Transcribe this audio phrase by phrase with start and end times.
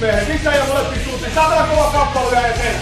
[0.00, 1.34] Miehet sisään ja molempiin suuntiin.
[1.34, 2.80] Saatana kova kappale vielä eteen.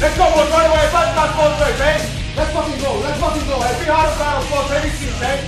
[0.00, 0.88] Let's go boys, right away.
[1.14, 2.00] Back both ways, hey.
[2.36, 3.62] Let's fucking go, let's fucking go.
[3.62, 5.38] Hey, be hard battle boys, hey, vitsi, hey.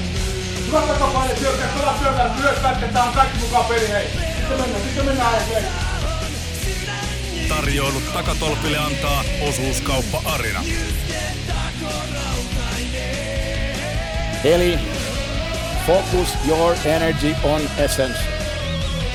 [0.66, 4.06] Hyvät takapaine, syökkää, pelaa syökkää, myös pätketään, on kaikki mukaan peli, hei.
[4.37, 5.65] Sitten mennään, sitten mennään eteen.
[7.48, 10.65] Tarjoilut takatolpille antaa osuuskauppa Arina.
[14.45, 14.79] Eli
[15.87, 18.39] focus your energy on essence.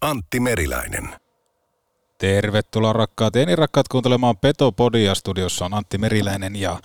[0.00, 1.08] Antti Meriläinen.
[2.18, 5.14] Tervetuloa rakkaat ja niin rakkaat kuuntelemaan Petopodia.
[5.14, 6.80] Studiossa on Antti Meriläinen ja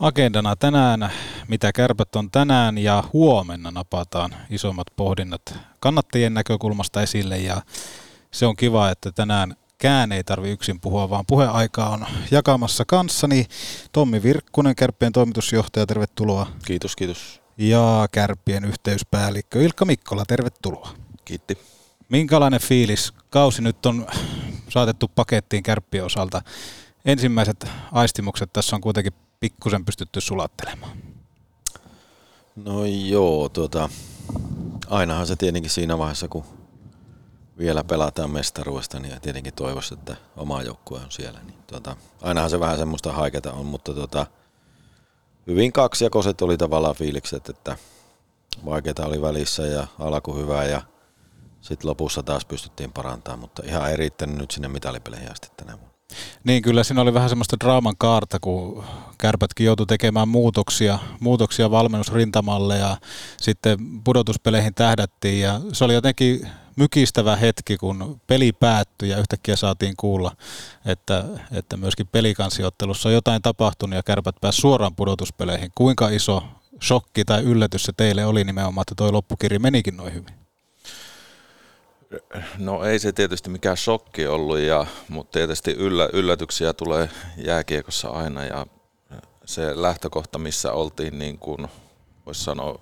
[0.00, 1.12] agendana tänään,
[1.48, 7.62] mitä kärpät on tänään ja huomenna napataan isommat pohdinnat kannattajien näkökulmasta esille ja
[8.30, 13.46] se on kiva, että tänään kään ei tarvi yksin puhua, vaan puheaika on jakamassa kanssani
[13.92, 16.46] Tommi Virkkunen, Kärppien toimitusjohtaja, tervetuloa.
[16.64, 17.42] Kiitos, kiitos.
[17.58, 20.88] Ja Kärppien yhteyspäällikkö Ilkka Mikkola, tervetuloa.
[21.24, 21.71] Kiitti.
[22.12, 23.12] Minkälainen fiilis?
[23.30, 24.06] Kausi nyt on
[24.68, 26.42] saatettu pakettiin kärppien osalta.
[27.04, 30.96] Ensimmäiset aistimukset tässä on kuitenkin pikkusen pystytty sulattelemaan.
[32.56, 33.88] No joo, tuota,
[34.88, 36.44] ainahan se tietenkin siinä vaiheessa, kun
[37.58, 41.40] vielä pelataan mestaruudesta, niin tietenkin toivoisi, että oma joukkue on siellä.
[41.46, 44.26] Niin tuota, ainahan se vähän semmoista haiketa on, mutta tuota,
[45.46, 47.76] hyvin kaksijakoiset oli tavallaan fiilikset, että
[48.64, 50.91] vaikeita oli välissä ja alku hyvää ja
[51.62, 55.92] sitten lopussa taas pystyttiin parantamaan, mutta ihan ei riittänyt nyt sinne mitalipeleihin asti tänä vuonna.
[56.44, 58.84] Niin kyllä siinä oli vähän semmoista draaman kaarta, kun
[59.18, 62.96] kärpätkin joutui tekemään muutoksia, muutoksia valmennusrintamalle ja
[63.40, 69.94] sitten pudotuspeleihin tähdättiin ja se oli jotenkin mykistävä hetki, kun peli päättyi ja yhtäkkiä saatiin
[69.96, 70.36] kuulla,
[70.84, 75.70] että, että myöskin pelikansiottelussa on jotain tapahtunut ja kärpät pääsi suoraan pudotuspeleihin.
[75.74, 76.42] Kuinka iso
[76.82, 80.41] shokki tai yllätys se teille oli nimenomaan, että toi loppukirja menikin noin hyvin?
[82.58, 88.44] No ei se tietysti mikään shokki ollut, ja, mutta tietysti yllä, yllätyksiä tulee jääkiekossa aina
[88.44, 88.66] ja
[89.44, 91.68] se lähtökohta, missä oltiin niin kuin
[92.26, 92.78] voisi sanoa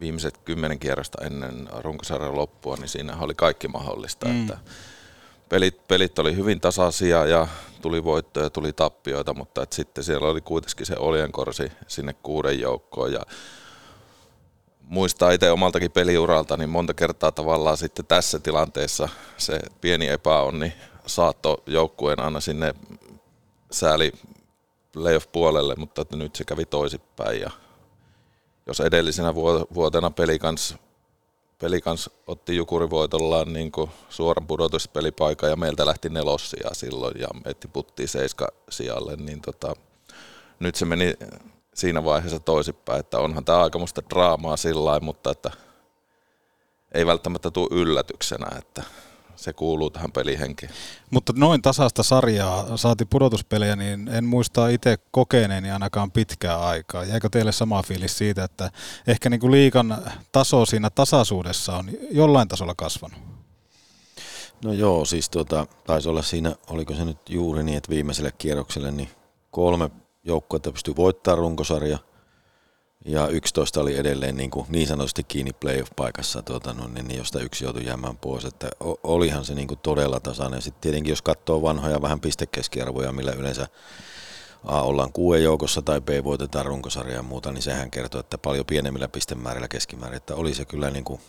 [0.00, 4.28] viimeiset kymmenen kierrosta ennen runkosarjan loppua, niin siinä oli kaikki mahdollista.
[4.28, 4.40] Mm.
[4.40, 4.58] Että
[5.48, 7.48] pelit, pelit oli hyvin tasaisia ja
[7.82, 13.12] tuli voittoja, tuli tappioita, mutta että sitten siellä oli kuitenkin se oljenkorsi sinne kuuden joukkoon
[13.12, 13.20] ja
[14.82, 20.72] muistaa itse omaltakin peliuralta, niin monta kertaa tavallaan sitten tässä tilanteessa se pieni epäonni
[21.06, 22.74] saatto joukkueen aina sinne
[23.70, 24.12] sääli
[24.92, 27.40] playoff-puolelle, mutta että nyt se kävi toisinpäin.
[27.40, 27.50] Ja
[28.66, 29.34] jos edellisenä
[29.74, 30.74] vuotena pelikans,
[31.58, 33.72] pelikans otti Jukurivoitollaan niin
[34.08, 39.74] suoran pudotuspelipaikan ja meiltä lähti nelossia silloin ja me tiputtiin seiska sijalle, niin tota,
[40.60, 41.14] nyt se meni
[41.74, 45.50] siinä vaiheessa toisinpäin, että onhan tämä aikamoista draamaa sillä mutta että
[46.94, 48.82] ei välttämättä tule yllätyksenä, että
[49.36, 50.72] se kuuluu tähän pelihenkiin.
[51.10, 57.04] Mutta noin tasasta sarjaa saati pudotuspelejä, niin en muista itse kokeneeni ainakaan pitkää aikaa.
[57.04, 58.70] Jäikö teille sama fiilis siitä, että
[59.06, 60.02] ehkä niin kuin liikan
[60.32, 63.18] taso siinä tasaisuudessa on jollain tasolla kasvanut?
[64.64, 68.90] No joo, siis tuota, taisi olla siinä, oliko se nyt juuri niin, että viimeiselle kierrokselle
[68.90, 69.10] niin
[69.50, 69.90] kolme
[70.24, 71.98] joukkuetta pystyi voittamaan runkosarja
[73.04, 77.40] ja 11 oli edelleen niin, kuin niin sanotusti kiinni playoff-paikassa, tuota, no, niin, niin, josta
[77.40, 78.44] yksi joutui jäämään pois.
[78.44, 78.70] Että
[79.02, 80.62] olihan se niin kuin todella tasainen.
[80.62, 83.68] Sitten tietenkin jos katsoo vanhoja vähän pistekeskiarvoja, millä yleensä
[84.64, 88.66] A ollaan kuuden joukossa tai B voitetaan runkosarja ja muuta, niin sehän kertoo, että paljon
[88.66, 91.20] pienemmillä pistemäärillä keskimäärin, että oli se kyllä niin kuin,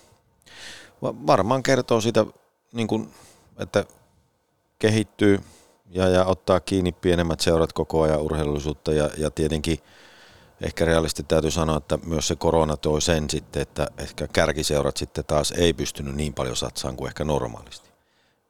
[1.01, 2.25] varmaan kertoo sitä,
[2.74, 3.10] niin kuin,
[3.60, 3.86] että
[4.80, 5.39] kehittyy
[5.94, 9.78] ja, ja ottaa kiinni pienemmät seurat koko ajan urheilullisuutta ja, ja tietenkin
[10.62, 15.25] ehkä realisti täytyy sanoa, että myös se korona toi sen sitten, että ehkä kärkiseurat sitten
[15.25, 17.90] taas ei pystynyt niin paljon satsaan kuin ehkä normaalisti.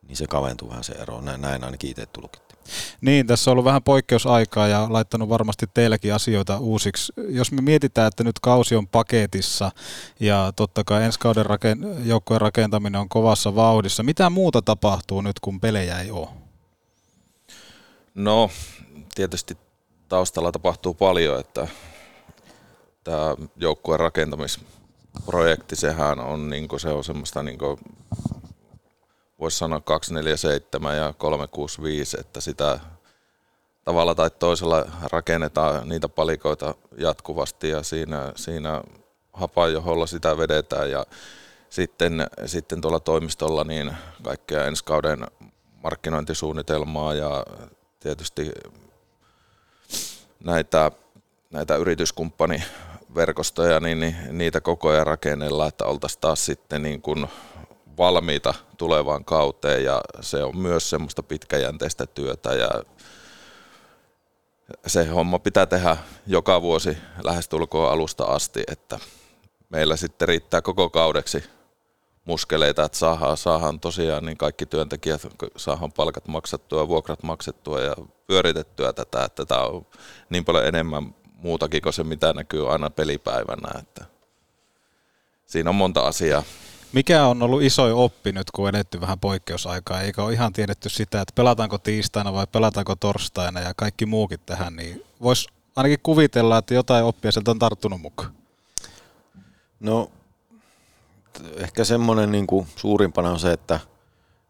[0.08, 1.22] niin se kaventuu vähän se ero.
[1.22, 2.54] Näin, näin ainakin itse tulkitti.
[3.02, 7.14] Niin, tässä on ollut vähän poikkeusaikaa ja laittanut varmasti teillekin asioita uusiksi.
[7.30, 9.72] Jos me mietitään, että nyt kausi on paketissa
[10.20, 11.46] ja totta kai ensi kauden
[12.06, 16.43] joukkojen rakentaminen on kovassa vauhdissa, mitä muuta tapahtuu nyt, kun pelejä ei ole?
[18.16, 18.50] No,
[19.16, 19.58] tietysti
[20.10, 21.68] taustalla tapahtuu paljon, että
[23.04, 27.58] tämä joukkueen rakentamisprojekti, sehän on, niin se on semmoista, niin
[29.40, 32.80] voisi sanoa 247 ja 365, että sitä
[33.84, 38.84] tavalla tai toisella rakennetaan niitä palikoita jatkuvasti ja siinä, siinä
[39.34, 41.06] hapajoholla sitä vedetään ja
[41.70, 43.94] sitten, sitten tuolla toimistolla niin
[44.24, 45.28] kaikkea ensi kauden
[45.84, 47.46] markkinointisuunnitelmaa ja
[48.04, 48.52] tietysti
[50.44, 50.92] näitä,
[51.52, 57.28] näitä yrityskumppaniverkostoja, niin, niin niitä koko ajan rakennellaan, että oltaisiin taas sitten niin kuin
[57.98, 59.84] valmiita tulevaan kauteen.
[59.84, 62.70] Ja se on myös semmoista pitkäjänteistä työtä ja
[64.88, 65.98] se homma pitää tehdä
[66.28, 69.00] joka vuosi lähestulkoon alusta asti, että
[69.70, 71.44] meillä sitten riittää koko kaudeksi
[72.26, 75.28] muskeleita, että saadaan, saadaan tosiaan niin kaikki työntekijät,
[75.58, 77.96] saadaan palkat maksettua, vuokrat maksettua ja
[78.28, 79.86] pyöritettyä tätä, että tämä on
[80.30, 84.06] niin paljon enemmän muutakin kuin se, mitä näkyy aina pelipäivänä, että
[85.46, 86.44] siinä on monta asiaa.
[86.94, 90.90] Mikä on ollut iso oppi nyt, kun on edetty vähän poikkeusaikaa, eikä ole ihan tiedetty
[90.90, 96.58] sitä, että pelataanko tiistaina vai pelataanko torstaina ja kaikki muukin tähän, niin voisi ainakin kuvitella,
[96.58, 98.34] että jotain oppia sieltä on tarttunut mukaan.
[99.80, 100.12] No
[101.58, 103.80] ehkä semmoinen niin kuin suurimpana on se, että,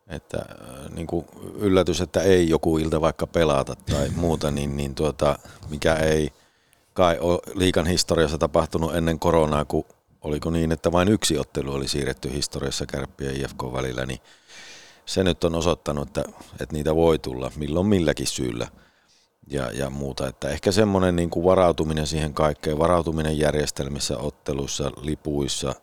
[0.08, 1.26] että äh, niin kuin
[1.56, 5.40] yllätys, että ei joku ilta vaikka pelata tai muuta, niin, niin tuota,
[5.70, 6.32] mikä ei
[6.94, 9.86] kai ole liikan historiassa tapahtunut ennen koronaa, kun
[10.22, 14.20] oliko niin, että vain yksi ottelu oli siirretty historiassa kärppiä ja IFK välillä, niin
[15.06, 18.68] se nyt on osoittanut, että, että niitä voi tulla milloin milläkin syyllä
[19.48, 20.28] ja, ja muuta.
[20.28, 25.76] Että ehkä semmoinen niin kuin varautuminen siihen kaikkeen, varautuminen järjestelmissä, otteluissa, lipuissa,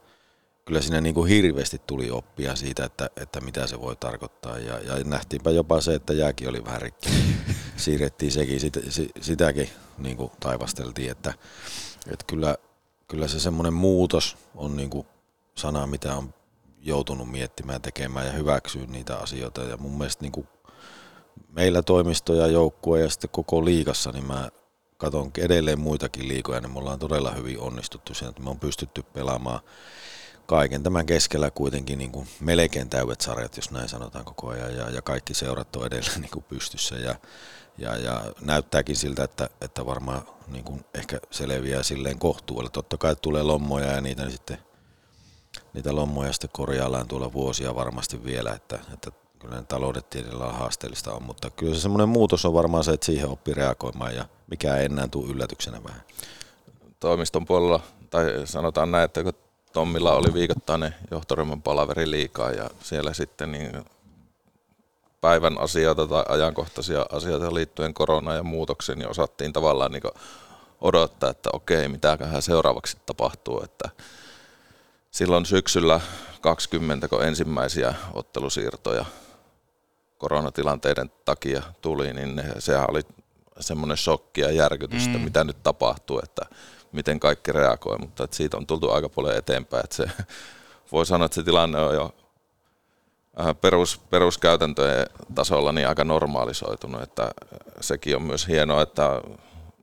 [0.71, 4.59] kyllä siinä niin kuin hirveästi tuli oppia siitä, että, että mitä se voi tarkoittaa.
[4.59, 7.09] Ja, ja nähtiinpä jopa se, että jääkin oli vähän rikki.
[7.77, 8.81] Siirrettiin sekin, sitä,
[9.21, 11.35] sitäkin niin kuin taivasteltiin, että,
[12.13, 12.57] että kyllä,
[13.09, 15.07] kyllä se semmoinen muutos on niin kuin
[15.55, 16.35] sana, mitä on
[16.81, 19.61] joutunut miettimään, tekemään ja hyväksyä niitä asioita.
[19.61, 20.49] Ja mun mielestä niin kuin
[21.53, 24.51] meillä toimisto ja joukkue ja sitten koko liigassa, niin mä
[24.97, 29.03] katson edelleen muitakin liikoja, niin me ollaan todella hyvin onnistuttu siinä, että me on pystytty
[29.03, 29.61] pelaamaan
[30.51, 34.91] kaiken tämän keskellä kuitenkin niin kuin melkein täydet sarjat, jos näin sanotaan koko ajan, ja,
[34.91, 37.15] ja kaikki seurat on edelleen niin kuin pystyssä, ja,
[37.79, 42.71] ja, ja näyttääkin siltä, että, että varmaan niin kuin ehkä selviää silleen kohtuudella.
[42.71, 44.59] Totta kai tulee lommoja ja niitä niin sitten
[45.75, 51.13] niitä lommoja sitten korjaillaan tuolla vuosia varmasti vielä, että, että kyllä ne taloudet tietyllä haasteellista
[51.13, 54.77] on, mutta kyllä se semmoinen muutos on varmaan se, että siihen oppii reagoimaan ja mikä
[54.77, 56.03] ei enää tule yllätyksenä vähän.
[57.01, 57.81] Toimiston puolella,
[58.11, 63.85] tai sanotaan näin, että kun Tommilla oli viikoittainen johtoryhmän palaveri liikaa ja siellä sitten niin
[65.21, 70.03] päivän asioita tai ajankohtaisia asioita liittyen koronaan ja muutoksiin, niin osattiin tavallaan niin
[70.81, 73.63] odottaa, että okei, mitäköhän seuraavaksi tapahtuu.
[73.65, 73.89] Että
[75.11, 76.01] silloin syksyllä
[76.41, 79.05] 20, kun ensimmäisiä ottelusiirtoja
[80.19, 83.03] koronatilanteiden takia tuli, niin sehän oli
[83.61, 85.25] semmoinen shokki ja järkytystä, mm.
[85.25, 86.43] mitä nyt tapahtuu, että
[86.93, 89.85] miten kaikki reagoi, mutta että siitä on tultu aika paljon eteenpäin.
[89.85, 90.11] Että se,
[90.93, 92.15] voi sanoa, että se tilanne on jo
[93.41, 97.31] äh, perus, peruskäytäntöjen tasolla niin aika normaalisoitunut, että
[97.81, 99.21] sekin on myös hienoa, että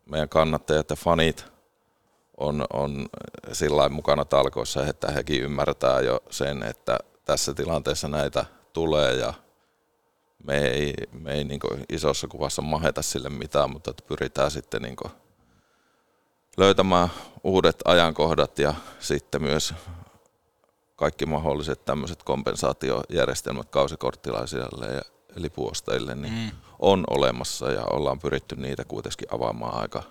[0.06, 1.46] meidän kannattajat ja fanit
[2.38, 3.06] on, on
[3.52, 9.34] sillä mukana talkoissa, että hekin ymmärtää jo sen, että tässä tilanteessa näitä tulee ja
[10.44, 11.60] me ei, me ei niin
[11.90, 14.96] isossa kuvassa maheta sille mitään, mutta pyritään sitten niin
[16.58, 17.10] löytämään
[17.44, 19.74] uudet ajankohdat ja sitten myös
[20.96, 25.02] kaikki mahdolliset tämmöiset kompensaatiojärjestelmät kausikorttilaisille ja
[25.38, 26.52] eli puostajille niin mm.
[26.80, 30.04] on olemassa ja ollaan pyritty niitä kuitenkin avaamaan aika,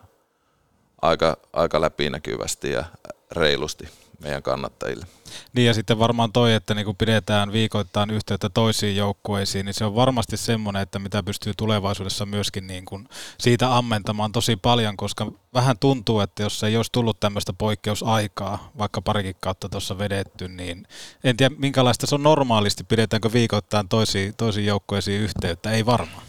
[1.02, 2.84] aika, aika läpinäkyvästi ja
[3.32, 3.88] reilusti
[4.20, 5.06] meidän kannattajille.
[5.52, 9.84] Niin ja sitten varmaan toi, että niin kun pidetään viikoittain yhteyttä toisiin joukkueisiin, niin se
[9.84, 13.08] on varmasti semmoinen, että mitä pystyy tulevaisuudessa myöskin niin kuin
[13.38, 19.02] siitä ammentamaan tosi paljon, koska vähän tuntuu, että jos ei olisi tullut tämmöistä poikkeusaikaa, vaikka
[19.02, 20.86] parikin kautta tuossa vedetty, niin
[21.24, 26.25] en tiedä minkälaista se on normaalisti, pidetäänkö viikoittain toisiin, toisiin joukkueisiin yhteyttä, ei varmaan.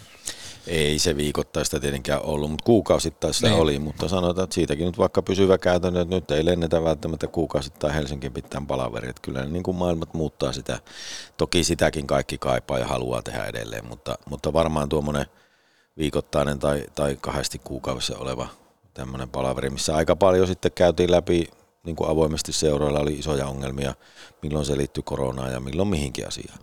[0.68, 3.60] Ei se viikoittaista tietenkään ollut, mutta kuukausittaista Niin.
[3.60, 7.94] oli, mutta sanotaan, että siitäkin nyt vaikka pysyvä käytäntö, että nyt ei lennetä välttämättä kuukausittain
[7.94, 10.80] Helsingin pitään palaveri, että kyllä niin kuin maailmat muuttaa sitä.
[11.36, 15.26] Toki sitäkin kaikki kaipaa ja haluaa tehdä edelleen, mutta, mutta varmaan tuommoinen
[15.98, 18.48] viikoittainen tai, tai kahdesti kuukaudessa oleva
[18.94, 21.48] tämmöinen palaveri, missä aika paljon sitten käytiin läpi
[21.84, 23.94] niin kuin avoimesti seuroilla oli isoja ongelmia,
[24.42, 26.58] milloin se liittyy koronaan ja milloin mihinkin asiaan.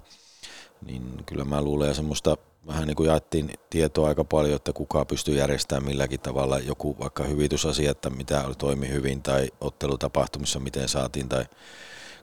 [0.86, 5.06] Niin kyllä mä luulen, ja semmoista vähän niin kuin jaettiin tietoa aika paljon, että kuka
[5.06, 11.30] pystyy järjestämään milläkin tavalla joku vaikka hyvitysasia, että mitä toimi hyvin tai ottelutapahtumissa miten saatiin
[11.30, 11.46] tai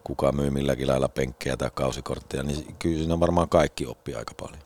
[0.05, 4.63] kuka myy milläkin lailla penkkejä tai kausikortteja, niin kyllä siinä varmaan kaikki oppii aika paljon.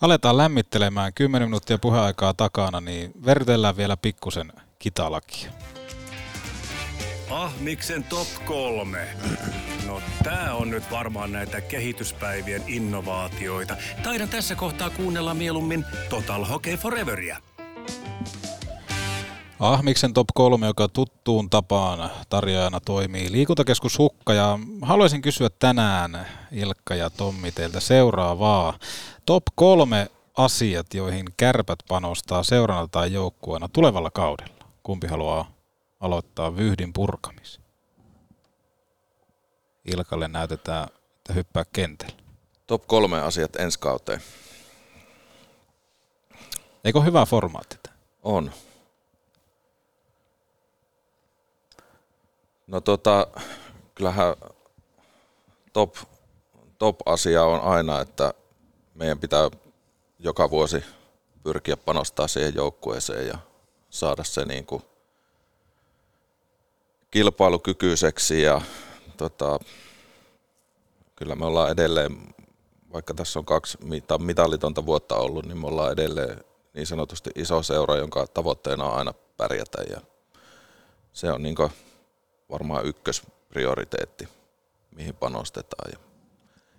[0.00, 5.50] Aletaan lämmittelemään 10 minuuttia puheaikaa takana, niin vertellään vielä pikkusen kitalakia.
[7.30, 9.08] Ahmiksen top kolme.
[9.86, 13.76] No tää on nyt varmaan näitä kehityspäivien innovaatioita.
[14.02, 17.36] Taidan tässä kohtaa kuunnella mieluummin Total Hockey Foreveria.
[19.60, 24.34] Ahmiksen top 3, joka tuttuun tapaan tarjoajana toimii liikuntakeskus Hukka.
[24.34, 28.78] Ja haluaisin kysyä tänään Ilkka ja Tommi teiltä seuraavaa.
[29.26, 34.54] Top kolme asiat, joihin kärpät panostaa seurana tai joukkueena tulevalla kaudella.
[34.82, 35.53] Kumpi haluaa
[36.04, 37.60] aloittaa vyhdin purkamis?
[39.84, 42.16] Ilkalle näytetään, että hyppää kentällä.
[42.66, 44.20] Top kolme asiat ensi kauteen.
[46.84, 47.96] Eikö ole hyvä formaatti tämä?
[48.22, 48.52] On.
[52.66, 53.26] No tota,
[53.94, 54.36] kyllähän
[55.72, 55.96] top,
[56.78, 58.34] top asia on aina, että
[58.94, 59.50] meidän pitää
[60.18, 60.84] joka vuosi
[61.42, 63.38] pyrkiä panostaa siihen joukkueeseen ja
[63.90, 64.82] saada se niin kuin
[67.14, 68.60] kilpailukykyiseksi ja
[69.16, 69.58] tota,
[71.16, 72.34] kyllä me ollaan edelleen,
[72.92, 76.44] vaikka tässä on kaksi mita- mitalitonta vuotta ollut, niin me ollaan edelleen
[76.74, 80.00] niin sanotusti iso seura, jonka tavoitteena on aina pärjätä ja
[81.12, 81.56] se on niin
[82.50, 84.28] varmaan ykkösprioriteetti,
[84.90, 85.98] mihin panostetaan ja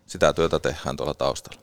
[0.05, 1.61] sitä työtä tehdään tuolla taustalla.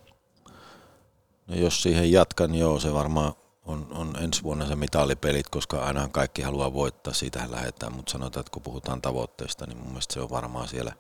[1.47, 3.33] No jos siihen jatkan, joo, se varmaan
[3.67, 8.41] on, on ensi vuonna se mitalipelit, koska aina kaikki haluaa voittaa, siitähän lähdetään, mutta sanotaan,
[8.41, 10.93] että kun puhutaan tavoitteista, niin mun mielestä se on varmaan siellä,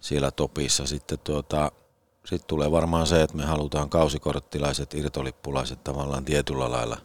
[0.00, 0.86] siellä topissa.
[0.86, 1.72] Sitten tuota,
[2.24, 6.96] sit tulee varmaan se, että me halutaan kausikorttilaiset, irtolippulaiset tavallaan tietyllä lailla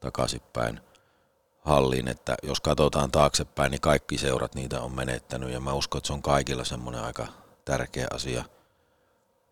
[0.00, 0.80] takaisinpäin
[1.60, 6.06] halliin, että jos katsotaan taaksepäin, niin kaikki seurat niitä on menettänyt ja mä uskon, että
[6.06, 7.26] se on kaikilla semmoinen aika
[7.64, 8.44] tärkeä asia.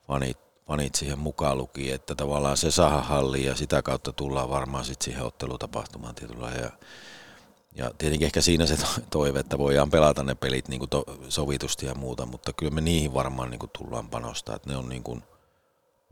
[0.06, 4.84] Fanit, fanit siihen mukaan luki, että tavallaan se saa halliin ja sitä kautta tullaan varmaan
[4.84, 6.70] sitten siihen ottelutapahtumaan tietyllä ja,
[7.75, 11.04] ja tietenkin ehkä siinä se to- toive, että voidaan pelata ne pelit niin kuin to,
[11.28, 14.88] sovitusti ja muuta, mutta kyllä me niihin varmaan niin kuin tullaan panostaa, että ne on
[14.88, 15.22] niin kuin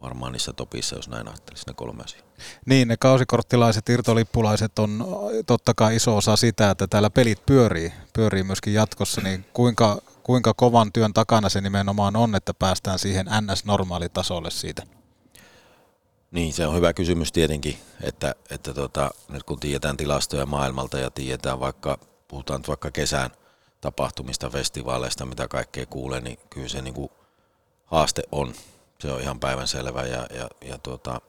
[0.02, 2.22] varmaan niissä topissa, jos näin ajattelisi ne kolme asiaa.
[2.66, 5.04] Niin, ne kausikorttilaiset, irtolippulaiset on
[5.46, 10.54] totta kai iso osa sitä, että täällä pelit pyörii, pyörii myöskin jatkossa, niin kuinka, kuinka
[10.54, 14.82] kovan työn takana se nimenomaan on, että päästään siihen NS-normaalitasolle siitä?
[16.30, 21.10] Niin, se on hyvä kysymys tietenkin, että, että tota, nyt kun tiedetään tilastoja maailmalta ja
[21.10, 23.30] tiedetään vaikka, puhutaan nyt vaikka kesän
[23.80, 27.10] tapahtumista, festivaaleista, mitä kaikkea kuulee, niin kyllä se niin kuin
[27.84, 28.54] haaste on.
[29.00, 31.20] Se on ihan päivänselvä ja, ja, ja tota,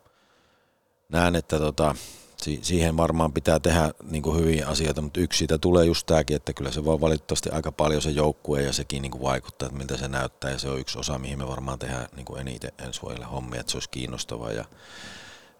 [1.09, 1.95] näen, että tota,
[2.41, 6.35] si- siihen varmaan pitää tehdä niin kuin hyviä asioita, mutta yksi siitä tulee just tämäkin,
[6.35, 9.77] että kyllä se voi valitettavasti aika paljon se joukkue ja sekin niin kuin vaikuttaa, että
[9.77, 12.71] miltä se näyttää ja se on yksi osa, mihin me varmaan tehdään niin kuin eniten
[12.85, 14.65] ensi vuodelle hommia, että se olisi kiinnostavaa ja,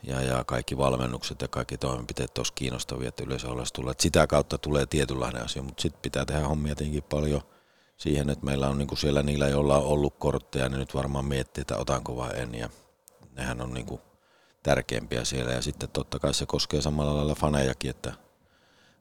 [0.04, 3.92] ja, ja kaikki valmennukset ja kaikki toimenpiteet olisi kiinnostavia, että yleisö olisi tulla.
[3.92, 7.42] Että sitä kautta tulee tietynlainen asia, mutta sitten pitää tehdä hommia tietenkin paljon
[7.98, 11.26] siihen, että meillä on niin kuin siellä niillä, joilla on ollut kortteja, niin nyt varmaan
[11.26, 12.70] miettii, että otanko vai en ja
[13.36, 14.02] nehän on niin kuin
[14.68, 15.52] tärkeimpiä siellä.
[15.52, 18.14] Ja sitten totta kai se koskee samalla lailla fanejakin, että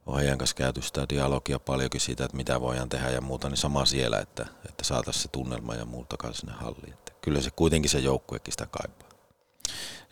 [0.06, 3.56] on heidän kanssa käyty sitä dialogia paljonkin siitä, että mitä voidaan tehdä ja muuta, niin
[3.56, 6.92] sama siellä, että, että saataisiin se tunnelma ja muuta kanssa sinne halliin.
[6.92, 9.08] Että kyllä se kuitenkin se joukkuekin sitä kaipaa.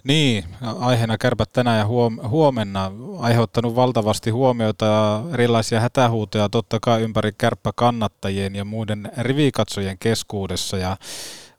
[0.05, 7.03] Niin, aiheena kärpät tänään ja huom- huomenna aiheuttanut valtavasti huomiota ja erilaisia hätähuutoja totta kai
[7.03, 10.97] ympäri kärppäkannattajien ja muiden rivikatsojien keskuudessa ja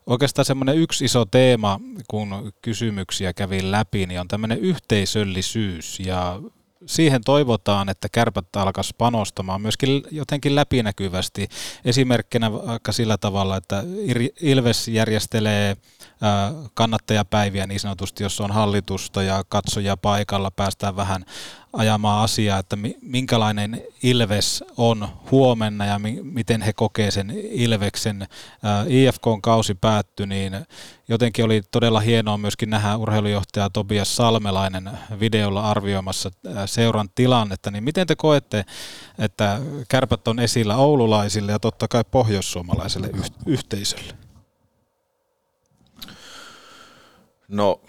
[0.05, 6.41] Oikeastaan semmoinen yksi iso teema, kun kysymyksiä kävin läpi, niin on tämmöinen yhteisöllisyys ja
[6.85, 11.47] siihen toivotaan, että kärpät alkaisi panostamaan myöskin jotenkin läpinäkyvästi.
[11.85, 13.83] Esimerkkinä vaikka sillä tavalla, että
[14.41, 15.77] Ilves järjestelee
[16.73, 21.25] kannattajapäiviä niin sanotusti, jos on hallitusta ja katsoja paikalla, päästään vähän
[21.73, 28.27] ajamaan asiaa, että minkälainen Ilves on huomenna ja miten he kokee sen Ilveksen.
[28.87, 30.65] IFK kausi päättyi, niin
[31.07, 36.31] jotenkin oli todella hienoa myöskin nähdä urheilujohtaja Tobias Salmelainen videolla arvioimassa
[36.65, 38.65] seuran tilannetta, niin miten te koette,
[39.19, 43.09] että kärpät on esillä oululaisille ja totta kai pohjoissuomalaiselle
[43.45, 44.24] yhteisölle?
[47.47, 47.81] No,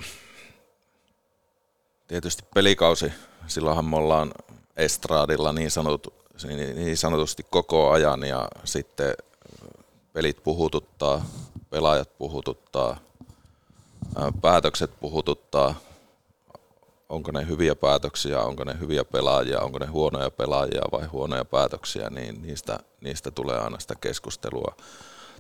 [2.08, 3.12] tietysti pelikausi,
[3.46, 4.32] silloinhan me ollaan
[4.76, 6.14] estraadilla niin, sanotut,
[6.75, 9.14] niin sanotusti koko ajan ja sitten
[10.12, 11.25] pelit puhututtaa,
[11.70, 12.96] pelaajat puhututtaa,
[14.40, 15.75] päätökset puhututtaa,
[17.08, 22.10] onko ne hyviä päätöksiä, onko ne hyviä pelaajia, onko ne huonoja pelaajia vai huonoja päätöksiä,
[22.10, 24.76] niin niistä, niistä tulee aina sitä keskustelua.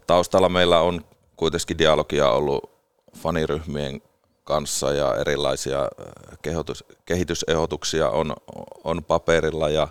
[0.06, 1.04] Taustalla meillä on
[1.36, 2.75] kuitenkin dialogia ollut
[3.16, 4.02] faniryhmien
[4.44, 8.34] kanssa ja erilaisia äh, kehotus, kehitysehdotuksia on,
[8.84, 9.68] on paperilla.
[9.68, 9.88] Ja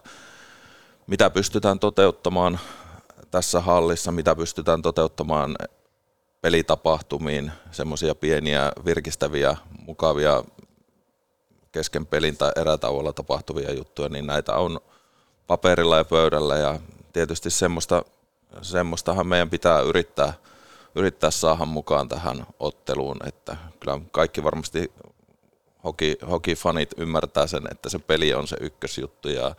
[1.07, 2.59] mitä pystytään toteuttamaan
[3.31, 5.55] tässä hallissa, mitä pystytään toteuttamaan
[6.41, 10.43] pelitapahtumiin, semmoisia pieniä virkistäviä, mukavia
[11.71, 14.79] kesken pelin tai erätauolla tapahtuvia juttuja, niin näitä on
[15.47, 16.57] paperilla ja pöydällä.
[16.57, 16.79] Ja
[17.13, 18.05] tietysti semmoista,
[18.61, 20.33] semmoistahan meidän pitää yrittää–
[20.95, 24.91] yrittää saada mukaan tähän otteluun, että kyllä kaikki varmasti
[25.83, 29.55] hoki, hokifanit ymmärtää sen, että se peli on se ykkösjuttu ja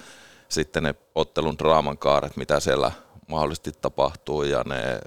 [0.49, 2.93] sitten ne ottelun draaman kaaret, mitä siellä
[3.29, 5.01] mahdollisesti tapahtuu ja ne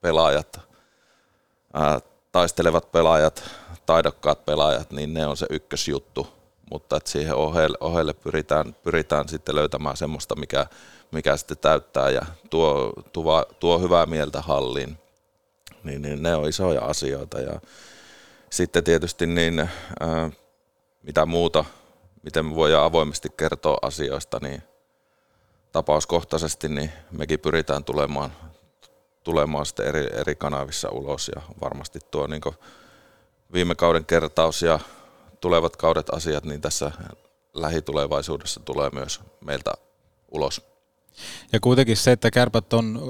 [0.00, 0.60] pelaajat,
[1.74, 2.00] ää,
[2.32, 3.44] taistelevat pelaajat,
[3.86, 6.26] taidokkaat pelaajat, niin ne on se ykkösjuttu,
[6.70, 10.66] mutta että siihen ohelle, ohelle pyritään, pyritään sitten löytämään semmoista, mikä,
[11.10, 15.01] mikä sitten täyttää ja tuo, tuo, tuo hyvää mieltä halliin
[15.84, 17.40] niin, niin ne on isoja asioita.
[17.40, 17.60] Ja
[18.50, 19.58] sitten tietysti niin,
[20.00, 20.30] ää,
[21.02, 21.64] mitä muuta,
[22.22, 24.62] miten me voidaan avoimesti kertoa asioista, niin
[25.72, 28.32] tapauskohtaisesti niin mekin pyritään tulemaan,
[29.24, 32.42] tulemaan sitten eri, eri kanavissa ulos ja varmasti tuo niin
[33.52, 34.80] viime kauden kertaus ja
[35.40, 36.90] tulevat kaudet asiat, niin tässä
[37.54, 39.72] lähitulevaisuudessa tulee myös meiltä
[40.30, 40.62] ulos.
[41.52, 43.00] Ja kuitenkin se, että kärpät on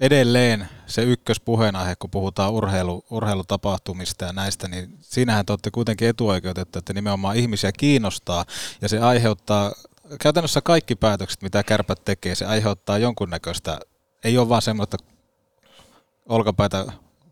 [0.00, 6.78] edelleen se ykköspuheenaihe, kun puhutaan urheilu, urheilutapahtumista ja näistä, niin siinähän te olette kuitenkin etuoikeutettu,
[6.78, 8.44] että nimenomaan ihmisiä kiinnostaa
[8.80, 9.72] ja se aiheuttaa
[10.20, 13.80] käytännössä kaikki päätökset, mitä kärpät tekee, se aiheuttaa jonkunnäköistä,
[14.24, 14.96] ei ole vaan semmoista
[16.28, 16.86] olkapäitä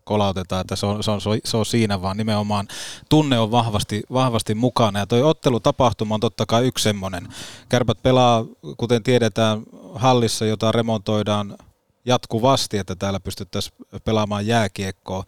[0.05, 2.69] kolautetaan, että se on, se, on, se on siinä, vaan nimenomaan
[3.09, 4.99] tunne on vahvasti, vahvasti mukana.
[4.99, 7.29] Ja toi ottelutapahtuma on totta kai yksi semmoinen.
[7.69, 8.45] Kärpät pelaa,
[8.77, 9.63] kuten tiedetään,
[9.95, 11.57] hallissa, jota remontoidaan
[12.05, 15.25] jatkuvasti, että täällä pystyttäisiin pelaamaan jääkiekkoa.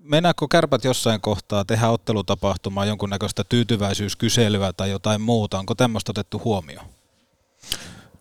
[0.00, 5.58] Mennäänkö kärpät jossain kohtaa tehdä ottelutapahtumaa jonkunnäköistä tyytyväisyyskyselyä tai jotain muuta?
[5.58, 6.86] Onko tämmöistä otettu huomioon?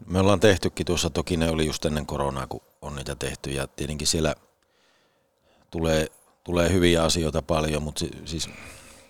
[0.06, 3.68] Me ollaan tehtykin tuossa, toki ne oli just ennen koronaa, kun on niitä tehty ja
[3.68, 4.36] tietenkin siellä
[5.72, 6.08] tulee,
[6.44, 8.50] tulee hyviä asioita paljon, mutta siis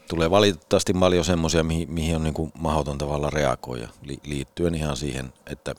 [0.09, 3.87] tulee valitettavasti paljon semmoisia, mihin, mihin on niin kuin mahdoton tavalla reagoida
[4.23, 5.75] liittyen ihan siihen, että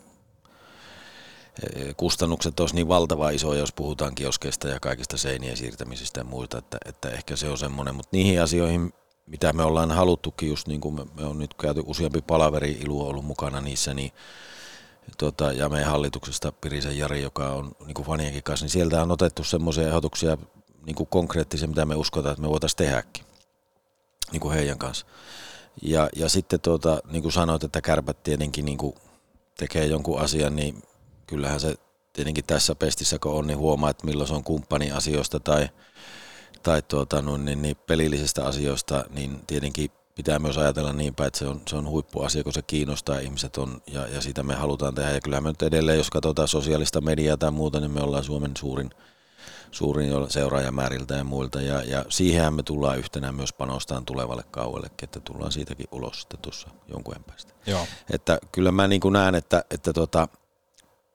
[1.96, 6.78] kustannukset olisi niin valtava isoja, jos puhutaan kioskeista ja kaikista seinien siirtämisistä ja muista, että,
[6.84, 8.92] että ehkä se on semmoinen, mutta niihin asioihin,
[9.26, 13.08] mitä me ollaan haluttukin, just niin kuin me, me on nyt käyty useampi palaveri, Ilu
[13.08, 14.12] ollut mukana niissä, niin
[15.18, 19.44] tota, ja meidän hallituksesta Pirisen Jari, joka on niin fanienkin kanssa, niin sieltä on otettu
[19.44, 20.38] semmoisia ehdotuksia
[20.86, 23.24] niin kuin konkreettisia, mitä me uskotaan, että me voitaisiin tehdäkin
[24.32, 25.06] niin kuin heidän kanssa.
[25.82, 28.94] Ja, ja sitten tuota, niin kuin sanoit, että kärpät tietenkin niin kuin
[29.56, 30.82] tekee jonkun asian, niin
[31.28, 31.74] kyllähän se
[32.12, 35.68] tietenkin tässä pestissä, kun on, niin huomaa, että milloin se on kumppani asioista tai,
[36.62, 41.38] tai tuota, no, niin, niin pelillisistä asioista, niin tietenkin pitää myös ajatella niin päin, että
[41.38, 44.94] se on, se on huippuasia, kun se kiinnostaa ihmiset on, ja, ja sitä me halutaan
[44.94, 45.10] tehdä.
[45.10, 48.56] Ja kyllä me nyt edelleen, jos katsotaan sosiaalista mediaa tai muuta, niin me ollaan Suomen
[48.56, 48.90] suurin,
[49.70, 55.20] suurin seuraajamääriltä ja muilta, ja, ja siihenhän me tullaan yhtenä myös panostaan tulevalle kauellekin, että
[55.20, 57.52] tullaan siitäkin ulos sitten tuossa jonkun päästä.
[57.66, 57.86] Joo.
[58.10, 60.28] Että kyllä mä niin kuin näen, että, että tota,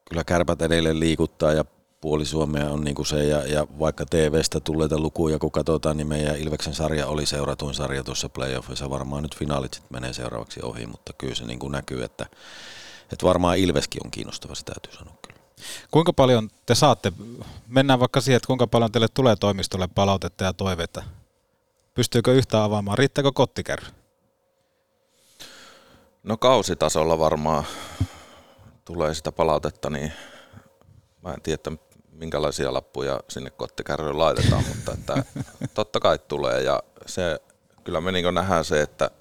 [0.10, 1.66] kyllä kärpät edelleen liikuttaa ja
[2.02, 6.08] puoli Suomea on niin kuin se, ja, ja vaikka TVstä tulleita lukuja, kun katsotaan, niin
[6.08, 8.90] meidän Ilveksen sarja oli seuratuin sarja tuossa playoffissa.
[8.90, 12.26] Varmaan nyt finaalit sitten menee seuraavaksi ohi, mutta kyllä se niin kuin näkyy, että,
[13.12, 15.40] että varmaan Ilveskin on kiinnostava, se täytyy sanoa kyllä.
[15.92, 17.12] Kuinka paljon te saatte,
[17.68, 21.04] mennään vaikka siihen, että kuinka paljon teille tulee toimistolle palautetta ja toiveita?
[21.94, 22.98] Pystyykö yhtä avaamaan?
[22.98, 23.86] Riittääkö kottikärry?
[26.24, 27.66] No kausitasolla varmaan
[28.86, 30.14] tulee sitä palautetta, niin
[31.22, 31.78] mä en tiedä,
[32.12, 35.24] minkälaisia lappuja sinne kottikärryyn laitetaan, mutta että
[35.74, 36.62] totta kai tulee.
[36.62, 37.40] Ja se,
[37.84, 39.12] kyllä me niin nähdään se, että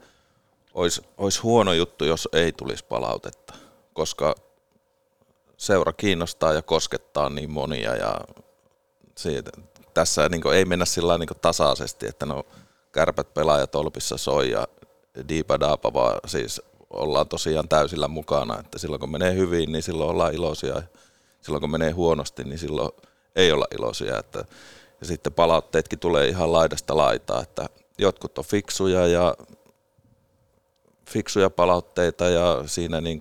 [0.74, 3.54] olisi, olisi huono juttu, jos ei tulisi palautetta,
[3.92, 4.34] koska
[5.56, 8.20] seura kiinnostaa ja koskettaa niin monia ja
[9.16, 9.50] siitä,
[9.94, 12.44] tässä niin ei mennä sillä niin tasaisesti, että no
[12.92, 14.68] kärpät pelaajat olpissa soi ja
[15.28, 16.62] diipa daapa, vaan siis
[16.92, 20.82] ollaan tosiaan täysillä mukana, että silloin kun menee hyvin, niin silloin ollaan iloisia ja
[21.40, 22.92] silloin kun menee huonosti, niin silloin
[23.36, 24.18] ei olla iloisia.
[24.18, 24.44] Että,
[25.00, 27.66] ja sitten palautteetkin tulee ihan laidasta laitaa, että
[27.98, 29.34] jotkut on fiksuja ja
[31.10, 33.20] fiksuja palautteita ja siinä niin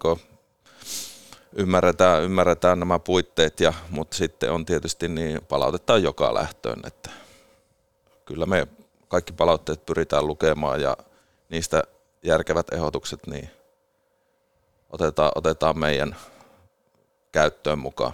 [1.56, 7.10] ymmärretään, ymmärretään nämä puitteet, ja, mutta sitten on tietysti niin palautetta joka lähtöön, että
[8.26, 8.68] kyllä me
[9.08, 10.98] kaikki palautteet pyritään lukemaan ja
[11.50, 11.84] niistä
[12.24, 13.50] järkevät ehdotukset niin
[14.92, 16.16] otetaan, otetaan meidän
[17.32, 18.14] käyttöön mukaan.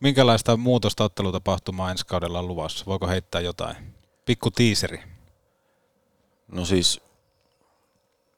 [0.00, 2.84] Minkälaista muutosta ottelutapahtumaa ensi kaudella on luvassa?
[2.86, 3.76] Voiko heittää jotain?
[4.24, 5.02] Pikku tiiseri.
[6.52, 7.00] No siis,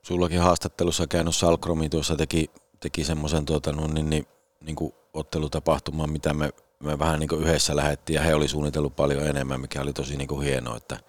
[0.02, 4.26] sullakin haastattelussa käynyt Salkromi tuossa teki, teki semmoisen tuota, no, niin, niin,
[4.60, 8.96] niin kuin ottelutapahtuman, mitä me, me vähän niin kuin yhdessä lähettiin ja he oli suunnitellut
[8.96, 11.00] paljon enemmän, mikä oli tosi niin kuin hienoa, että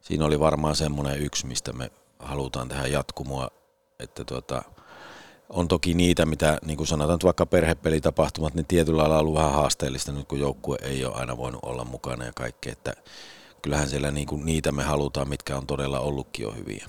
[0.00, 3.50] siinä oli varmaan semmoinen yksi, mistä me halutaan tehdä jatkumoa,
[3.98, 4.62] että tuota,
[5.50, 9.34] on toki niitä, mitä niin kuin sanotaan että vaikka perhepelitapahtumat, niin tietyllä lailla on ollut
[9.34, 12.94] vähän haasteellista nyt, kun joukkue ei ole aina voinut olla mukana ja kaikkea, että
[13.62, 16.86] kyllähän siellä niin kuin niitä me halutaan, mitkä on todella ollutkin jo hyviä.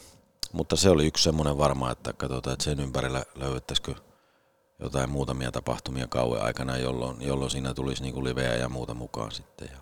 [0.53, 3.95] Mutta se oli yksi semmoinen varma, että katsotaan, että sen ympärillä löydettäisikö
[4.79, 9.31] jotain muutamia tapahtumia kauan aikana, jolloin, jolloin siinä tulisi niin kuin liveä ja muuta mukaan
[9.31, 9.69] sitten.
[9.71, 9.77] Ja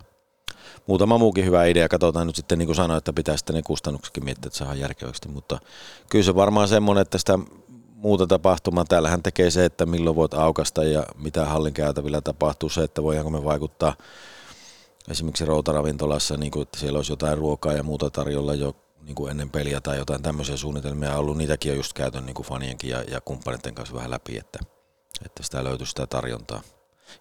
[0.86, 1.88] muutama muukin hyvä idea.
[1.88, 5.28] Katsotaan nyt sitten, niin kuin sanoin, että pitää sitten ne kustannuksetkin miettiä, että saadaan järkevästi.
[5.28, 5.58] Mutta
[6.08, 7.38] kyllä se varmaan semmoinen, että sitä
[8.00, 8.84] muuta tapahtumaa.
[8.84, 12.68] Täällähän tekee se, että milloin voit aukasta ja mitä hallin käytävillä tapahtuu.
[12.68, 13.96] Se, että voidaanko me vaikuttaa
[15.08, 19.30] esimerkiksi routaravintolassa, niin kuin, että siellä olisi jotain ruokaa ja muuta tarjolla jo niin kuin
[19.30, 21.36] ennen peliä tai jotain tämmöisiä suunnitelmia ollut.
[21.36, 24.58] Niitäkin on just käytön niin kuin fanienkin ja, ja kumppaneiden kanssa vähän läpi, että,
[25.24, 26.62] että sitä löytyy sitä tarjontaa.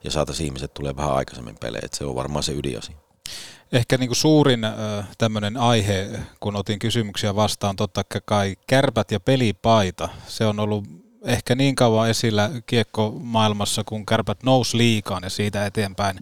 [0.03, 3.08] Ja saataisiin ihmiset tulee vähän aikaisemmin pelejä, että se on varmaan se ydinasia.
[3.71, 4.59] Ehkä niin kuin suurin
[5.17, 10.09] tämmöinen aihe, kun otin kysymyksiä vastaan, totta kai kärpät ja pelipaita.
[10.27, 10.83] Se on ollut
[11.25, 16.19] ehkä niin kauan esillä kiekko-maailmassa, kun kärpät nousi liikaan ja siitä eteenpäin.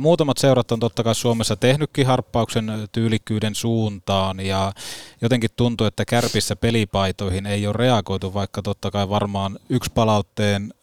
[0.00, 4.72] muutamat seurat on totta kai Suomessa tehnytkin harppauksen tyylikkyyden suuntaan ja
[5.20, 10.74] jotenkin tuntuu, että kärpissä pelipaitoihin ei ole reagoitu, vaikka totta kai varmaan yksi palautteen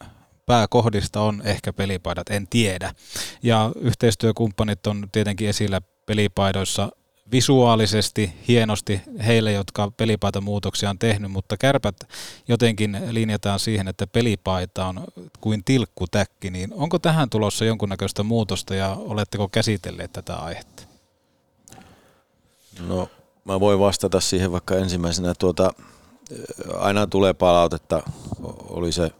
[0.46, 2.94] pääkohdista on ehkä pelipaidat, en tiedä.
[3.44, 6.92] Ja yhteistyökumppanit on tietenkin esillä pelipaidoissa
[7.32, 11.96] visuaalisesti hienosti heille, jotka pelipaitamuutoksia on tehnyt, mutta kärpät
[12.48, 15.04] jotenkin linjataan siihen, että pelipaita on
[15.42, 20.84] kuin tilkkutäkki, niin onko tähän tulossa jonkunnäköistä muutosta ja oletteko käsitelleet tätä aihetta?
[22.88, 23.10] No,
[23.46, 25.34] mä voin vastata siihen vaikka ensimmäisenä.
[25.40, 25.74] Tuota,
[26.78, 28.04] aina tulee palautetta,
[28.70, 29.12] oli se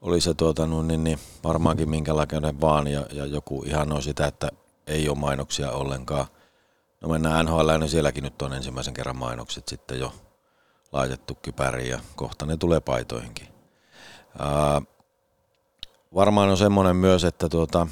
[0.00, 4.50] oli se tuota, no, niin, niin, varmaankin minkälainen vaan ja, ja joku ihanoi sitä, että
[4.86, 6.26] ei ole mainoksia ollenkaan.
[7.00, 10.12] No mennään NHL, niin sielläkin nyt on ensimmäisen kerran mainokset sitten jo
[10.92, 13.48] laitettu kypäriin ja kohta ne tulee paitoihinkin.
[14.38, 14.82] Ää,
[16.14, 17.86] varmaan on semmoinen myös, että tuota,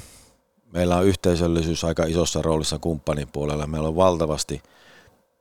[0.73, 3.67] meillä on yhteisöllisyys aika isossa roolissa kumppanin puolella.
[3.67, 4.63] Meillä on valtavasti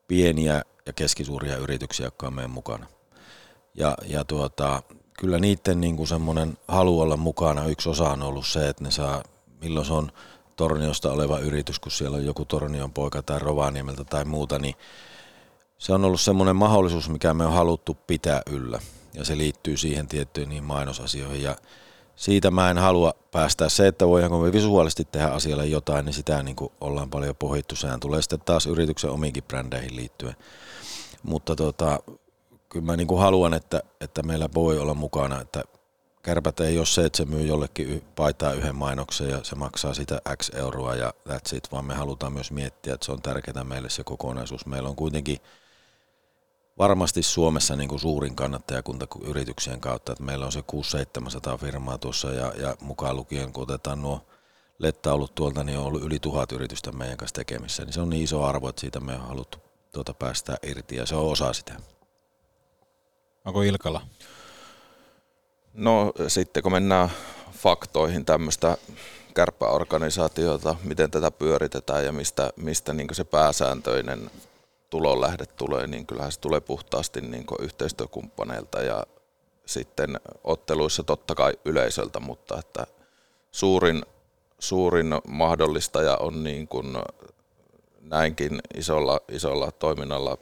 [0.08, 2.86] pieniä ja keskisuuria yrityksiä, jotka on meidän mukana.
[3.74, 4.82] Ja, ja tuota,
[5.18, 8.90] kyllä niiden niin kuin semmoinen halu olla mukana, yksi osa on ollut se, että ne
[8.90, 9.22] saa,
[9.60, 10.12] milloin se on
[10.56, 14.74] Torniosta oleva yritys, kun siellä on joku Tornion poika tai Rovaniemeltä tai muuta, niin
[15.78, 18.80] se on ollut semmoinen mahdollisuus, mikä me on haluttu pitää yllä.
[19.14, 21.42] Ja se liittyy siihen tiettyihin niin mainosasioihin.
[21.42, 21.56] Ja
[22.16, 23.68] siitä mä en halua päästä.
[23.68, 27.76] Se, että voidaanko me visuaalisesti tehdä asialle jotain, niin sitä niin kuin ollaan paljon pohittu.
[27.76, 30.36] Sehän tulee sitten taas yrityksen omiinkin brändeihin liittyen.
[31.22, 32.00] Mutta tota,
[32.76, 35.62] kyllä mä niin kuin haluan, että, että meillä voi olla mukana, että
[36.22, 40.20] kärpät ei ole se, että se myy jollekin paitaa yhden mainoksen ja se maksaa sitä
[40.36, 43.90] X euroa ja that's it, vaan me halutaan myös miettiä, että se on tärkeää meille
[43.90, 44.66] se kokonaisuus.
[44.66, 45.38] Meillä on kuitenkin
[46.78, 50.64] varmasti Suomessa niin kuin suurin kannattajakunta yrityksien kautta, että meillä on se
[51.54, 54.26] 600-700 firmaa tuossa ja, ja mukaan lukien, kun otetaan nuo
[54.78, 58.24] lettaulut tuolta, niin on ollut yli tuhat yritystä meidän kanssa tekemissä, niin se on niin
[58.24, 59.58] iso arvo, että siitä me on haluttu
[59.92, 61.95] tuota päästä irti ja se on osa sitä.
[63.46, 64.00] Onko Ilkala?
[65.74, 67.10] No sitten kun mennään
[67.52, 68.76] faktoihin tämmöistä
[69.34, 74.30] kärppäorganisaatiota, miten tätä pyöritetään ja mistä, mistä niin se pääsääntöinen
[74.90, 79.02] tulonlähde tulee, niin kyllähän se tulee puhtaasti niin yhteistyökumppaneilta ja
[79.66, 82.86] sitten otteluissa totta kai yleisöltä, mutta että
[83.52, 84.02] suurin
[84.58, 86.96] suurin mahdollistaja on niin kuin
[88.00, 90.38] näinkin isolla, isolla toiminnalla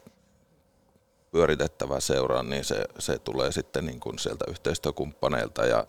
[1.34, 5.86] pyöritettävä seura, niin se, se tulee sitten niin kuin sieltä yhteistyökumppaneilta ja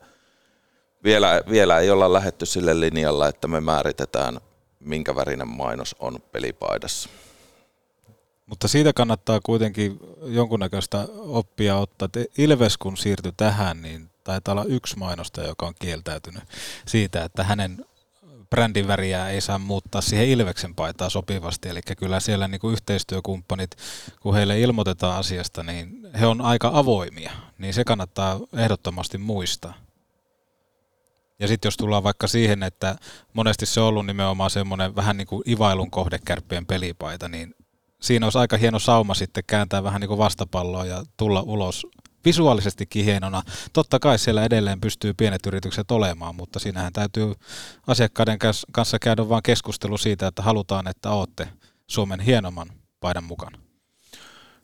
[1.03, 4.39] vielä, vielä ei olla lähetty sille linjalla, että me määritetään,
[4.79, 7.09] minkä värinen mainos on pelipaidassa.
[8.45, 12.09] Mutta siitä kannattaa kuitenkin jonkunnäköistä oppia ottaa.
[12.37, 16.43] Ilves kun siirtyi tähän, niin taitaa olla yksi mainosta, joka on kieltäytynyt
[16.87, 17.85] siitä, että hänen
[18.49, 21.69] brändin väriä ei saa muuttaa siihen Ilveksen paitaa sopivasti.
[21.69, 23.75] Eli kyllä siellä niin kuin yhteistyökumppanit,
[24.19, 27.31] kun heille ilmoitetaan asiasta, niin he on aika avoimia.
[27.57, 29.73] Niin se kannattaa ehdottomasti muistaa.
[31.39, 32.95] Ja sitten jos tullaan vaikka siihen, että
[33.33, 37.55] monesti se on ollut nimenomaan semmoinen vähän niin kuin ivailun kohde kärppien pelipaita, niin
[38.01, 41.87] siinä olisi aika hieno sauma sitten kääntää vähän niin kuin vastapalloa ja tulla ulos
[42.25, 43.41] visuaalisestikin hienona.
[43.73, 47.33] Totta kai siellä edelleen pystyy pienet yritykset olemaan, mutta siinähän täytyy
[47.87, 48.39] asiakkaiden
[48.71, 51.47] kanssa käydä vain keskustelu siitä, että halutaan, että olette
[51.87, 53.57] Suomen hienomman paidan mukana.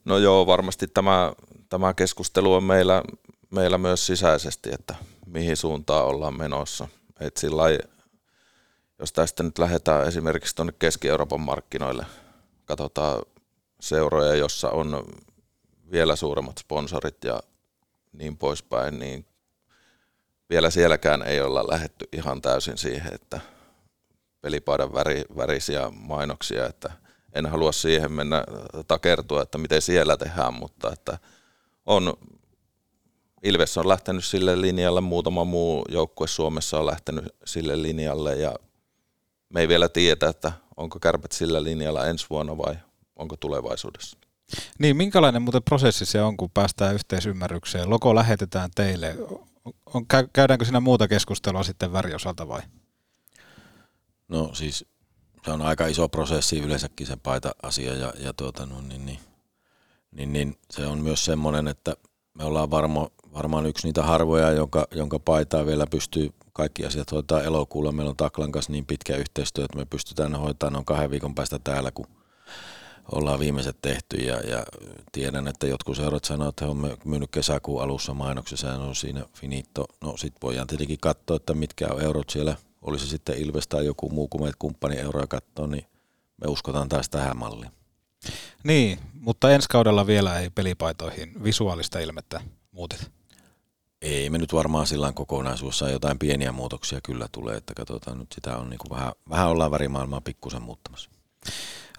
[0.05, 1.33] No joo, varmasti tämä,
[1.69, 3.03] tämä keskustelu on meillä,
[3.49, 4.95] meillä myös sisäisesti, että
[5.25, 6.87] mihin suuntaan ollaan menossa.
[7.19, 7.63] Et sillä
[8.99, 12.05] jos tästä nyt lähdetään esimerkiksi tuonne Keski-Euroopan markkinoille,
[12.65, 13.21] katsotaan
[13.79, 15.03] seuroja, jossa on
[15.91, 17.39] vielä suuremmat sponsorit ja
[18.13, 19.25] niin poispäin, niin
[20.49, 23.41] vielä sielläkään ei olla lähetty ihan täysin siihen, että
[24.41, 26.91] pelipaidan väri, värisiä mainoksia, että
[27.33, 28.43] en halua siihen mennä
[28.87, 31.17] takertua, että miten siellä tehdään, mutta että
[31.85, 32.13] on,
[33.43, 38.55] Ilves on lähtenyt sille linjalle, muutama muu joukkue Suomessa on lähtenyt sille linjalle ja
[39.49, 42.75] me ei vielä tiedä, että onko kärpät sillä linjalla ensi vuonna vai
[43.15, 44.17] onko tulevaisuudessa.
[44.79, 47.89] Niin, minkälainen muuten prosessi se on, kun päästään yhteisymmärrykseen?
[47.89, 49.17] Logo lähetetään teille.
[49.85, 52.61] On, käydäänkö siinä muuta keskustelua sitten väriosalta vai?
[54.27, 54.85] No siis
[55.45, 59.19] se on aika iso prosessi yleensäkin se paita-asia ja, ja tuota, no, niin, niin,
[60.11, 61.95] niin, niin, se on myös semmoinen, että
[62.37, 67.41] me ollaan varmo, varmaan yksi niitä harvoja, jonka, jonka paitaa vielä pystyy kaikki asiat hoitaa
[67.41, 67.91] elokuulla.
[67.91, 71.59] Meillä on Taklan kanssa niin pitkä yhteistyö, että me pystytään hoitamaan noin kahden viikon päästä
[71.59, 72.07] täällä, kun
[73.11, 74.63] ollaan viimeiset tehty ja, ja
[75.11, 79.25] tiedän, että jotkut seurat sanoo, että he on myynyt kesäkuun alussa mainoksessa ja on siinä
[79.33, 79.85] finito.
[80.01, 84.09] No sit voidaan tietenkin katsoa, että mitkä on eurot siellä, olisi sitten Ilves tai joku
[84.09, 85.85] muu, kun meitä kumppani euroja katsoo, niin
[86.41, 87.71] me uskotaan taas tähän malliin.
[88.63, 93.03] Niin, mutta ensi kaudella vielä ei pelipaitoihin visuaalista ilmettä muuteta.
[94.01, 98.57] Ei me nyt varmaan sillä kokonaisuudessa jotain pieniä muutoksia kyllä tulee, että katsotaan nyt sitä
[98.57, 101.09] on niin kuin vähän, vähän ollaan värimaailmaa pikkusen muuttamassa.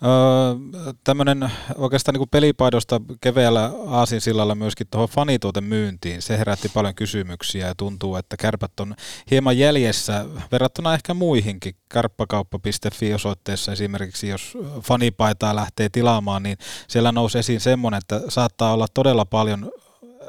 [0.04, 6.22] Öö, tämmöinen oikeastaan niin pelipaidosta keveällä aasinsillalla myöskin tuohon fanituotemyyntiin.
[6.22, 8.94] Se herätti paljon kysymyksiä ja tuntuu, että kärpät on
[9.30, 11.74] hieman jäljessä verrattuna ehkä muihinkin.
[11.88, 18.86] Kärppäkauppa.fi osoitteessa esimerkiksi, jos fanipaitaa lähtee tilaamaan, niin siellä nousi esiin semmoinen, että saattaa olla
[18.94, 19.72] todella paljon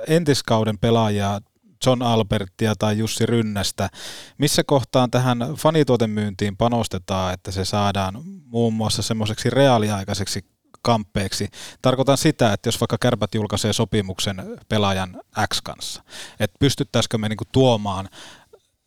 [0.08, 1.40] entiskauden pelaajia
[1.86, 3.90] John Albertia tai Jussi Rynnästä.
[4.38, 10.46] Missä kohtaan tähän fanituotemyyntiin panostetaan, että se saadaan muun muassa semmoiseksi reaaliaikaiseksi
[10.82, 11.48] kamppeeksi.
[11.82, 15.22] Tarkoitan sitä, että jos vaikka kärpät julkaisee sopimuksen pelaajan
[15.54, 16.04] X kanssa,
[16.40, 18.10] että pystyttäisikö me niinku tuomaan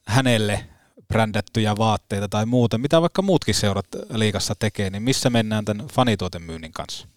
[0.06, 0.66] hänelle
[1.08, 6.72] brändättyjä vaatteita tai muuta, mitä vaikka muutkin seurat liikassa tekee, niin missä mennään tämän fanituotemyynnin
[6.72, 7.08] kanssa?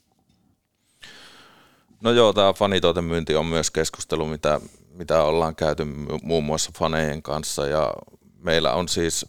[2.02, 4.62] No joo, tämä fanituotemyynti on myös keskustelu, mitä
[5.00, 5.86] mitä ollaan käyty
[6.24, 7.94] muun muassa fanejen kanssa ja
[8.38, 9.26] meillä on siis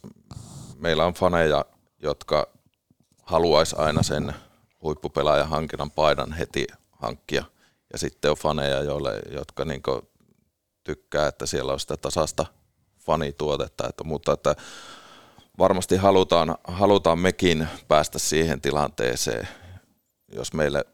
[0.77, 1.65] meillä on faneja,
[2.03, 2.49] jotka
[3.23, 4.35] haluaisi aina sen
[4.83, 7.45] huippupelaajan hankinnan paidan heti hankkia.
[7.93, 9.83] Ja sitten on faneja, joille, jotka niin
[10.85, 12.47] tykkää, että siellä on sitä tasasta
[13.07, 13.89] fanituotetta.
[13.89, 14.57] Että, mutta että
[15.59, 19.49] varmasti halutaan, halutaan mekin päästä siihen tilanteeseen,
[20.33, 20.85] jos meille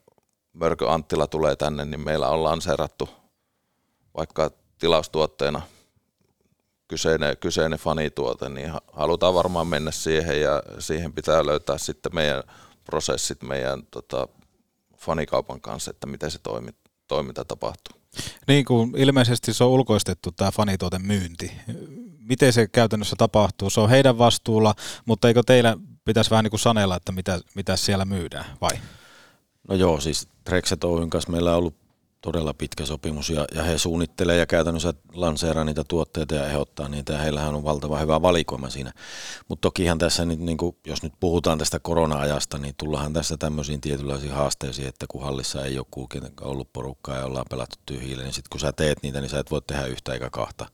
[0.53, 3.09] Mörkö Anttila tulee tänne, niin meillä on lanseerattu
[4.17, 5.63] vaikka tilaustuotteena
[6.89, 12.43] kyseinen, kyseinen fanituote, niin halutaan varmaan mennä siihen ja siihen pitää löytää sitten meidän
[12.85, 14.29] prosessit meidän tota,
[14.97, 16.71] fanikaupan kanssa, että miten se toimi,
[17.09, 18.01] toiminta tapahtuu.
[18.49, 21.53] Niin kuin ilmeisesti se on ulkoistettu tämä fanituoten myynti.
[22.19, 23.71] Miten se käytännössä tapahtuu?
[23.71, 27.77] Se on heidän vastuulla, mutta eikö teillä pitäisi vähän niin kuin sanella, että mitä, mitä
[27.77, 28.79] siellä myydään, vai?
[29.69, 31.86] No joo, siis Trexet Oyn kanssa meillä on ollut
[32.21, 37.13] todella pitkä sopimus ja, ja he suunnittelee ja käytännössä lanseeraa niitä tuotteita ja ehdottaa niitä
[37.13, 38.93] ja heillähän on valtava hyvä valikoima siinä.
[39.49, 43.81] Mutta tokihan tässä nyt, niin kuin, jos nyt puhutaan tästä korona-ajasta, niin tullahan tässä tämmöisiin
[43.81, 48.35] tietynlaisiin haasteisiin, että kun hallissa ei ole kulkenut ollut porukkaa ja ollaan pelattu tyhjille, niin
[48.35, 50.67] sitten kun sä teet niitä, niin sä et voi tehdä yhtä eikä kahta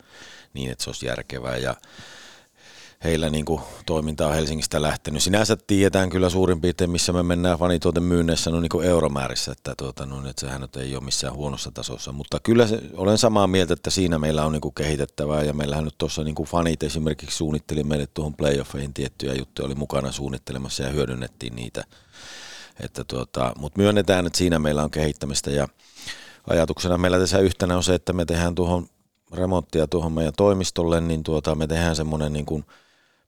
[0.54, 1.74] niin, että se olisi järkevää ja
[3.04, 5.22] heillä niin kuin toiminta on Helsingistä lähtenyt.
[5.22, 9.74] Sinänsä tiedetään kyllä suurin piirtein, missä me mennään fanituoten myynnissä no niin kuin euromäärissä, että,
[9.78, 12.12] tuota, no, että sehän nyt ei ole missään huonossa tasossa.
[12.12, 15.84] Mutta kyllä se, olen samaa mieltä, että siinä meillä on niin kuin kehitettävää ja meillähän
[15.84, 20.82] nyt tuossa niin kuin fanit esimerkiksi suunnitteli meille tuohon playoffeihin tiettyjä juttuja, oli mukana suunnittelemassa
[20.82, 21.84] ja hyödynnettiin niitä.
[22.80, 25.68] Että tuota, mutta myönnetään, että siinä meillä on kehittämistä ja
[26.50, 28.86] ajatuksena meillä tässä yhtenä on se, että me tehdään tuohon
[29.32, 32.64] remonttia tuohon meidän toimistolle, niin tuota, me tehdään semmoinen niin kuin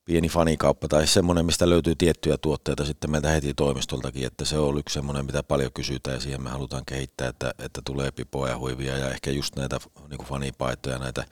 [0.05, 4.79] pieni fanikauppa tai semmoinen, mistä löytyy tiettyjä tuotteita sitten meiltä heti toimistoltakin, että se on
[4.79, 8.59] yksi semmoinen, mitä paljon kysytään ja siihen me halutaan kehittää, että, että tulee pipoja ja
[8.59, 11.25] huivia ja ehkä just näitä niin kuin fanipaitoja näitä.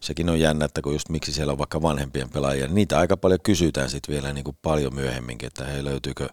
[0.00, 3.16] Sekin on jännä, että kun just miksi siellä on vaikka vanhempien pelaajia, niin niitä aika
[3.16, 6.28] paljon kysytään sitten vielä niin kuin paljon myöhemminkin, että hei löytyykö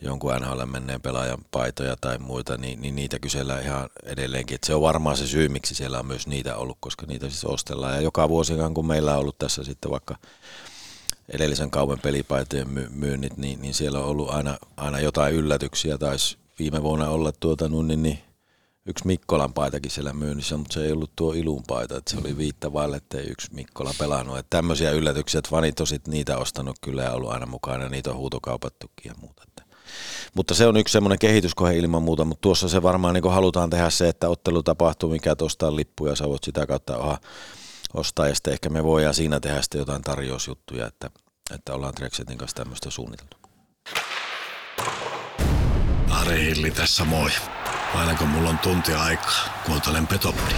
[0.00, 4.54] jonkun NHL menneen pelaajan paitoja tai muita, niin, niin niitä kysellään ihan edelleenkin.
[4.54, 7.44] Et se on varmaan se syy, miksi siellä on myös niitä ollut, koska niitä siis
[7.44, 7.94] ostellaan.
[7.94, 10.16] Ja joka vuosikaan, kun meillä on ollut tässä sitten vaikka
[11.28, 15.98] edellisen kaupan pelipaitojen myynnit, niin, niin siellä on ollut aina, aina jotain yllätyksiä.
[15.98, 18.18] Taisi viime vuonna olla tuota, niin, niin
[18.86, 22.36] yksi Mikkolan paitakin siellä myynnissä, mutta se ei ollut tuo ilun paita, että se oli
[22.36, 24.38] viitta vaille, että ei yksi Mikkola pelannut.
[24.38, 28.16] Että tämmöisiä yllätyksiä, että fanit on niitä ostanut kyllä ja ollut aina mukana, niitä on
[28.16, 29.44] huutokaupattukin ja muuta.
[30.34, 33.90] Mutta se on yksi semmoinen kehityskohe ilman muuta, mutta tuossa se varmaan niin halutaan tehdä
[33.90, 37.18] se, että ottelu tapahtuu, mikä ostaa lippuja, sä voit sitä kautta oha,
[37.94, 41.10] ostaa ja sitten ehkä me voidaan siinä tehdä sitten jotain tarjousjuttuja, että,
[41.54, 43.36] että ollaan Trexetin kanssa tämmöistä suunniteltu.
[46.10, 47.30] Ari Hilli tässä moi.
[47.94, 50.54] Aina kun mulla on tunti aikaa, kuuntelen Petopodi.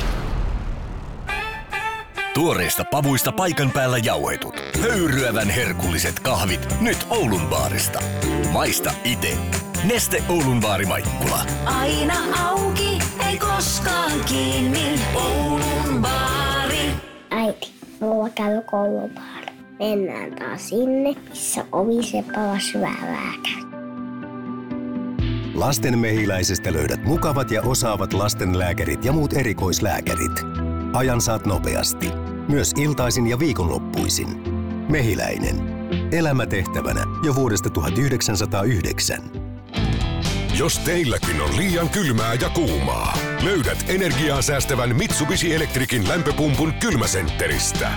[2.34, 4.54] Tuoreista pavuista paikan päällä jauhetut.
[4.80, 8.02] Höyryävän herkulliset kahvit nyt Oulun baarista.
[8.52, 9.38] Maista ite.
[9.84, 11.46] Neste Oulun baari Maikkula.
[11.64, 12.14] Aina
[12.48, 15.00] auki, ei koskaan kiinni.
[15.14, 16.25] Oulun baari.
[18.00, 19.46] Mulla käy koulubaari.
[19.78, 22.72] Mennään taas sinne, missä ovi se palas
[25.54, 30.32] Lasten mehiläisestä löydät mukavat ja osaavat lastenlääkärit ja muut erikoislääkärit.
[30.92, 32.10] Ajan saat nopeasti
[32.48, 34.28] myös iltaisin ja viikonloppuisin.
[34.88, 35.56] Mehiläinen.
[36.12, 39.45] Elämä tehtävänä jo vuodesta 1909.
[40.58, 47.90] Jos teilläkin on liian kylmää ja kuumaa, löydät energiaa säästävän Mitsubishi Electricin lämpöpumpun kylmäsentteristä.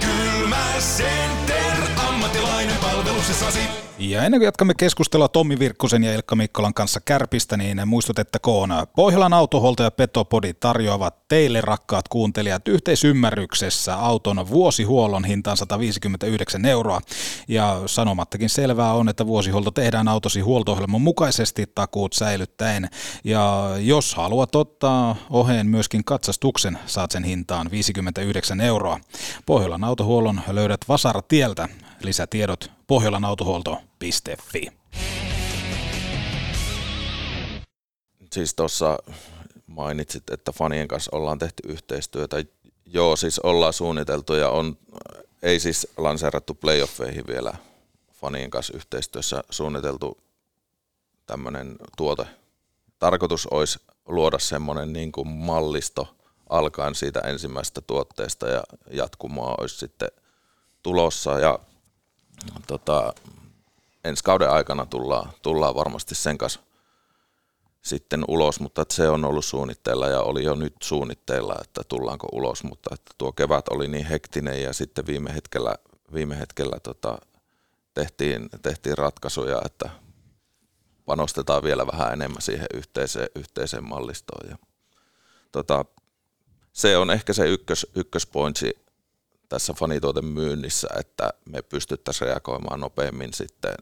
[0.00, 1.76] Kylmäcenter,
[2.08, 3.87] ammattilainen palveluksessasi.
[3.98, 9.32] Ja ennen kuin jatkamme keskustelua Tommi Virkkusen ja Ilkka Mikkolan kanssa Kärpistä, niin muistutettakoon, Pohjolan
[9.32, 17.00] autoholto ja Petopodi tarjoavat teille rakkaat kuuntelijat yhteisymmärryksessä auton vuosihuollon hintaan 159 euroa.
[17.48, 22.88] Ja sanomattakin selvää on, että vuosihuolto tehdään autosi huolto mukaisesti takuut säilyttäen.
[23.24, 29.00] Ja jos haluat ottaa oheen myöskin katsastuksen, saat sen hintaan 59 euroa.
[29.46, 31.68] Pohjolan autohuollon löydät Vasaratieltä.
[32.02, 32.70] Lisätiedot
[33.98, 34.78] pohjolanautohuolto.fi.
[38.32, 38.98] Siis tuossa
[39.66, 42.36] mainitsit, että fanien kanssa ollaan tehty yhteistyötä.
[42.86, 44.78] Joo, siis ollaan suunniteltu ja on,
[45.42, 47.54] ei siis lanseerattu playoffeihin vielä
[48.12, 50.18] fanien kanssa yhteistyössä suunniteltu
[51.26, 52.26] tämmöinen tuote.
[52.98, 56.16] Tarkoitus olisi luoda semmoinen niin kuin mallisto
[56.48, 60.08] alkaen siitä ensimmäisestä tuotteesta ja jatkumoa olisi sitten
[60.82, 61.58] tulossa ja
[62.66, 63.14] tota,
[64.04, 66.60] ensi kauden aikana tullaan, tullaan varmasti sen kanssa
[67.82, 72.64] sitten ulos, mutta se on ollut suunnitteilla ja oli jo nyt suunnitteilla, että tullaanko ulos,
[72.64, 75.74] mutta että tuo kevät oli niin hektinen ja sitten viime hetkellä,
[76.14, 77.18] viime hetkellä tota,
[77.94, 79.90] tehtiin, tehtiin ratkaisuja, että
[81.06, 84.50] panostetaan vielä vähän enemmän siihen yhteiseen, yhteiseen mallistoon.
[84.50, 84.58] Ja,
[85.52, 85.84] tota,
[86.72, 88.87] se on ehkä se ykkös, ykköspointsi
[89.48, 93.74] tässä fanituoten myynnissä, että me pystyttäisiin reagoimaan nopeammin sitten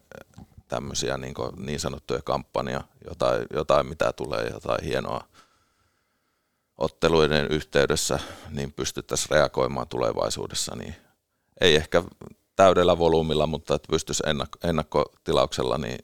[0.68, 5.28] tämmöisiä niin, niin sanottuja kampanja, jotain, jotain mitä tulee, jotain hienoa
[6.78, 8.18] otteluiden yhteydessä,
[8.50, 10.96] niin pystyttäisiin reagoimaan tulevaisuudessa, niin
[11.60, 12.02] ei ehkä
[12.56, 15.98] täydellä volyymilla, mutta että pystyisi ennakko, ennakkotilauksella niin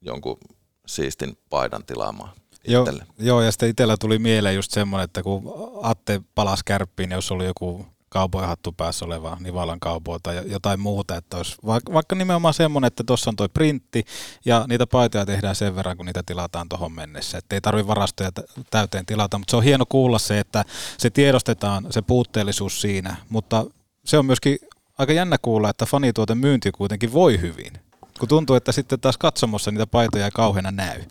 [0.00, 0.38] jonkun
[0.86, 2.30] siistin paidan tilaamaan.
[2.68, 2.86] Joo,
[3.18, 5.42] joo, ja sitten itsellä tuli mieleen just semmoinen, että kun
[5.82, 11.36] Atte palasi kärppiin, jos oli joku kaupoihattu päässä oleva Nivalan kaupoi tai jotain muuta, että
[11.36, 14.04] olisi vaikka, vaikka nimenomaan semmoinen, että tuossa on tuo printti
[14.44, 18.30] ja niitä paitoja tehdään sen verran, kun niitä tilataan tuohon mennessä, että ei tarvitse varastoja
[18.70, 20.64] täyteen tilata, mutta se on hieno kuulla se, että
[20.98, 23.64] se tiedostetaan, se puutteellisuus siinä, mutta
[24.04, 24.58] se on myöskin
[24.98, 27.72] aika jännä kuulla, että fanituoten myynti kuitenkin voi hyvin,
[28.18, 31.02] kun tuntuu, että sitten taas katsomossa niitä paitoja ei kauheana näy.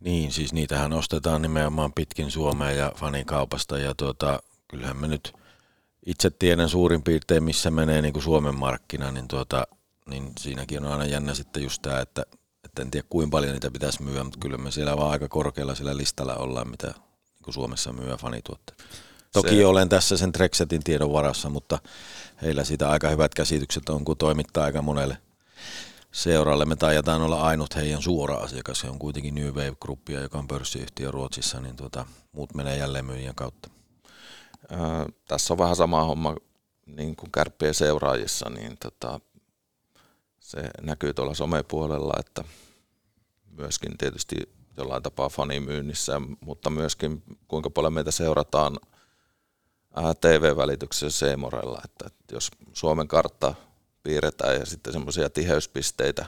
[0.00, 5.32] Niin, siis niitähän ostetaan nimenomaan pitkin Suomea ja fanikaupasta ja tuota, kyllähän me nyt–
[6.06, 9.66] itse tiedän suurin piirtein, missä menee niin kuin Suomen markkina, niin, tuota,
[10.10, 12.26] niin siinäkin on aina jännä sitten just tämä, että,
[12.64, 15.74] että en tiedä kuinka paljon niitä pitäisi myyä, mutta kyllä me siellä vaan aika korkealla
[15.74, 18.84] sillä listalla ollaan, mitä niin kuin Suomessa myyä fanituotteita.
[19.32, 19.66] Toki se...
[19.66, 21.78] olen tässä sen Trexetin tiedon varassa, mutta
[22.42, 25.18] heillä siitä aika hyvät käsitykset on, kun toimittaa aika monelle
[26.12, 26.64] seuralle.
[26.64, 28.80] Me taidetaan olla ainut heidän suora asiakas.
[28.80, 33.04] Se on kuitenkin New Wave Groupia, joka on pörssiyhtiö Ruotsissa, niin tuota, muut menee jälleen
[33.04, 33.75] myyjän kautta.
[35.28, 36.36] Tässä on vähän sama homma
[36.86, 39.20] niin kuin kärppien seuraajissa, niin tota,
[40.40, 42.44] se näkyy tuolla somepuolella, että
[43.50, 44.36] myöskin tietysti
[44.76, 48.78] jollain tapaa fanimyynnissä, mutta myöskin kuinka paljon meitä seurataan
[50.20, 53.54] TV-välityksessä Seemorella, että jos Suomen kartta
[54.02, 56.26] piirretään ja sitten semmoisia tiheyspisteitä,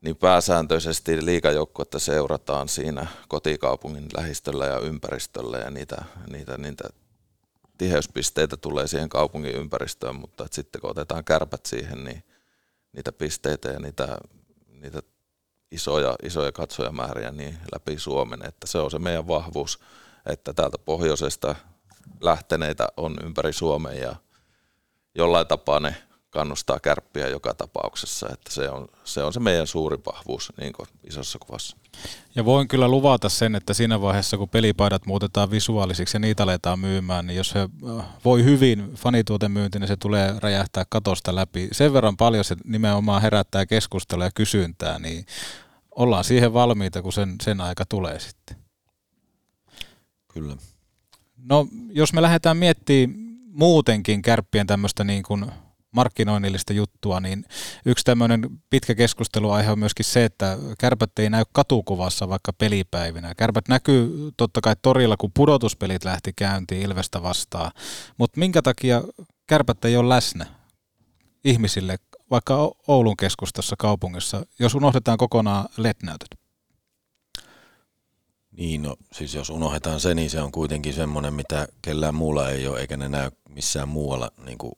[0.00, 6.88] niin pääsääntöisesti liikajoukkuetta seurataan siinä kotikaupungin lähistöllä ja ympäristöllä ja niitä, niitä, niitä
[7.78, 12.24] tiheyspisteitä tulee siihen kaupungin ympäristöön, mutta että sitten kun otetaan kärpät siihen, niin
[12.92, 14.18] niitä pisteitä ja niitä,
[14.66, 15.02] niitä
[15.70, 19.80] isoja, isoja katsojamääriä niin läpi Suomen, että se on se meidän vahvuus,
[20.26, 21.54] että täältä pohjoisesta
[22.20, 24.16] lähteneitä on ympäri Suomea ja
[25.14, 25.96] jollain tapaa ne
[26.34, 30.88] kannustaa kärppiä joka tapauksessa, että se on se, on se meidän suuri vahvuus niin kuin
[31.04, 31.76] isossa kuvassa.
[32.34, 36.78] Ja voin kyllä luvata sen, että siinä vaiheessa, kun pelipaidat muutetaan visuaalisiksi ja niitä aletaan
[36.78, 41.68] myymään, niin jos he äh, voi hyvin fanituotemyynti, niin se tulee räjähtää katosta läpi.
[41.72, 45.26] Sen verran paljon se nimenomaan herättää keskustelua ja kysyntää, niin
[45.90, 48.56] ollaan siihen valmiita, kun sen, sen aika tulee sitten.
[50.32, 50.56] Kyllä.
[51.36, 53.24] No, jos me lähdetään miettimään
[53.54, 55.46] muutenkin kärppien tämmöistä niin kuin
[55.94, 57.44] markkinoinnillista juttua, niin
[57.86, 63.34] yksi tämmöinen pitkä keskusteluaihe on myöskin se, että kärpät ei näy katukuvassa vaikka pelipäivinä.
[63.34, 67.70] Kärpät näkyy totta kai torilla, kun pudotuspelit lähti käyntiin Ilvestä vastaan,
[68.18, 69.02] mutta minkä takia
[69.46, 70.46] kärpät ei ole läsnä
[71.44, 71.96] ihmisille
[72.30, 76.44] vaikka Oulun keskustassa kaupungissa, jos unohdetaan kokonaan LED-näytöt?
[78.56, 82.68] Niin, no siis jos unohdetaan se, niin se on kuitenkin semmoinen, mitä kellään muulla ei
[82.68, 84.72] ole, eikä ne näy missään muualla niin kuin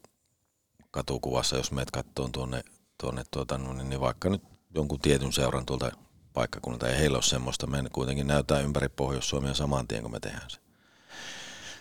[0.97, 2.63] katukuvassa, jos meet kattoon tuonne,
[3.01, 4.43] tuonne tuota, niin, niin vaikka nyt
[4.75, 5.91] jonkun tietyn seuran tuolta
[6.33, 7.67] paikkakunnalta, ei heillä ole semmoista.
[7.67, 10.59] Me kuitenkin näytää ympäri Pohjois-Suomea saman tien, kun me tehdään se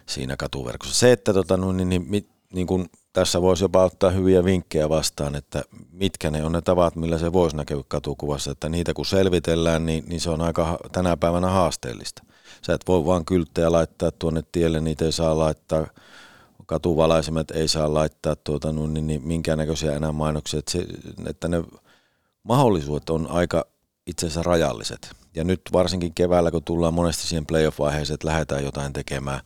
[0.05, 0.95] siinä katuverkossa.
[0.95, 5.35] Se, että tota, no, niin, niin, niin kun tässä voisi jopa ottaa hyviä vinkkejä vastaan,
[5.35, 9.85] että mitkä ne on ne tavat, millä se voisi näkyä katukuvassa, että niitä kun selvitellään,
[9.85, 12.23] niin, niin se on aika tänä päivänä haasteellista.
[12.65, 15.87] Sä et voi vaan kylttejä laittaa tuonne tielle, niitä ei saa laittaa,
[16.65, 20.85] katuvalaisimet ei saa laittaa tuota, niin, niin minkäännäköisiä enää mainoksia, että, se,
[21.25, 21.63] että ne
[22.43, 23.65] mahdollisuudet on aika
[24.07, 25.11] itse asiassa rajalliset.
[25.35, 29.39] Ja nyt varsinkin keväällä, kun tullaan monesti siihen playoff-vaiheeseen, että lähdetään jotain tekemään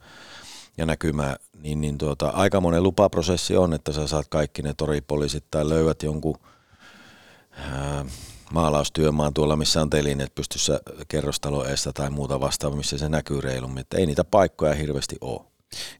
[0.77, 5.45] ja näkymään, niin, niin tuota, aika monen lupaprosessi on, että sä saat kaikki ne toripoliisit
[5.51, 6.35] tai löydät jonkun
[7.51, 8.05] ää,
[8.53, 13.81] maalaustyömaan tuolla, missä on telineet pystyssä kerrostaloeesta tai muuta vastaavaa, missä se näkyy reilummin.
[13.81, 15.48] Että ei niitä paikkoja hirveästi ole.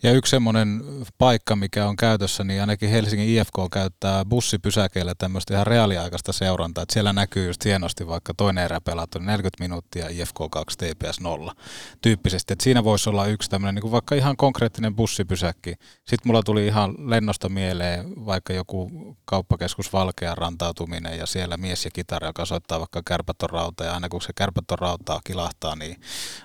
[0.04, 0.82] Ja yksi semmoinen
[1.18, 6.94] paikka, mikä on käytössä, niin ainakin Helsingin IFK käyttää bussipysäkeillä tämmöistä ihan reaaliaikaista seurantaa, että
[6.94, 11.56] siellä näkyy just hienosti vaikka toinen erä pelattu 40 minuuttia IFK 2 TPS 0
[12.02, 15.74] tyyppisesti, että siinä voisi olla yksi tämmöinen niin vaikka ihan konkreettinen bussipysäkki.
[15.98, 18.92] Sitten mulla tuli ihan lennosta mieleen vaikka joku
[19.26, 24.10] kauppakeskus Valkean rantautuminen ja siellä mies ja kitara, joka soittaa vaikka kärpäton rauta ja aina
[24.10, 26.02] kun se kärpäton rautaa kilahtaa, niin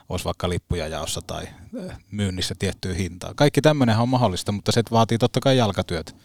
[0.08, 1.48] olisi vaikka lippuja jaossa tai
[2.10, 3.34] myynnissä tiettyyn hintaan hintaa.
[3.34, 6.16] Kaikki tämmöinen on mahdollista, mutta se vaatii totta kai jalkatyöt.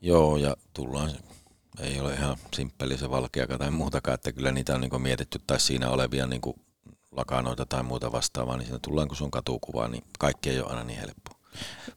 [0.00, 1.10] Joo, ja tullaan,
[1.80, 5.60] ei ole ihan simppeli se valkeaka tai muutakaan, että kyllä niitä on niin mietitty, tai
[5.60, 6.40] siinä olevia niin
[7.12, 10.70] lakanoita tai muuta vastaavaa, niin siinä tullaan, kun se on katukuva, niin kaikki ei ole
[10.70, 11.38] aina niin helppoa.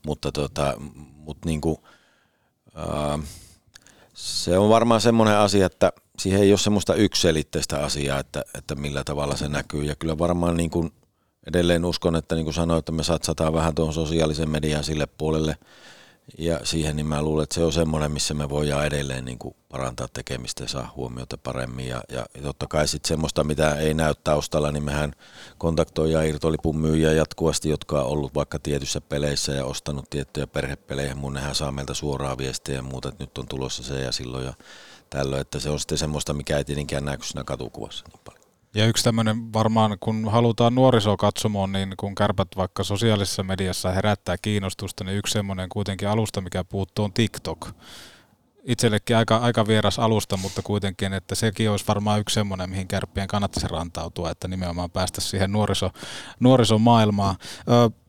[0.05, 0.73] Mutta tota,
[1.13, 1.77] mut niin kuin,
[2.75, 3.19] ää,
[4.13, 9.03] se on varmaan semmoinen asia, että siihen ei ole semmoista ykselitteistä asiaa, että, että millä
[9.03, 9.83] tavalla se näkyy.
[9.83, 10.91] Ja kyllä varmaan niin kuin
[11.49, 15.57] edelleen uskon, että niin kuin sanoin, että me satsataan vähän tuohon sosiaalisen median sille puolelle
[16.37, 19.55] ja siihen, niin mä luulen, että se on semmoinen, missä me voidaan edelleen niin kuin
[19.69, 21.87] parantaa tekemistä ja saa huomiota paremmin.
[21.87, 25.13] Ja, ja totta kai sitten semmoista, mitä ei näy taustalla, niin mehän
[25.57, 31.15] kontaktoidaan irtolipun myyjiä jatkuvasti, jotka on ollut vaikka tietyissä peleissä ja ostanut tiettyjä perhepelejä.
[31.15, 34.45] Mun nehän saa meiltä suoraa viestiä ja muuta, että nyt on tulossa se ja silloin
[34.45, 34.53] ja
[35.09, 35.41] tällöin.
[35.41, 38.38] Että se on sitten semmoista, mikä ei tietenkään näy siinä katukuvassa niin paljon.
[38.75, 44.35] Ja yksi tämmöinen varmaan, kun halutaan nuorisoa katsomaan, niin kun kärpät vaikka sosiaalisessa mediassa herättää
[44.41, 47.69] kiinnostusta, niin yksi semmoinen kuitenkin alusta, mikä puuttuu, on TikTok.
[48.63, 53.27] Itsellekin aika, aika vieras alusta, mutta kuitenkin, että sekin olisi varmaan yksi semmoinen, mihin kärppien
[53.27, 55.89] kannattaisi rantautua, että nimenomaan päästä siihen nuoriso,
[56.39, 57.35] nuorisomaailmaan.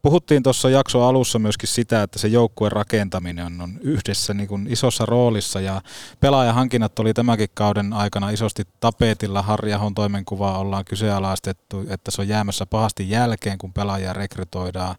[0.03, 5.07] Puhuttiin tuossa jakson alussa myöskin sitä, että se joukkueen rakentaminen on yhdessä niin kuin isossa
[5.07, 5.83] roolissa ja
[6.21, 9.43] pelaajahankinnat oli tämänkin kauden aikana isosti tapetilla.
[9.43, 14.97] Harri Ahon toimenkuvaa ollaan kyseenalaistettu, että se on jäämässä pahasti jälkeen, kun pelaajia rekrytoidaan.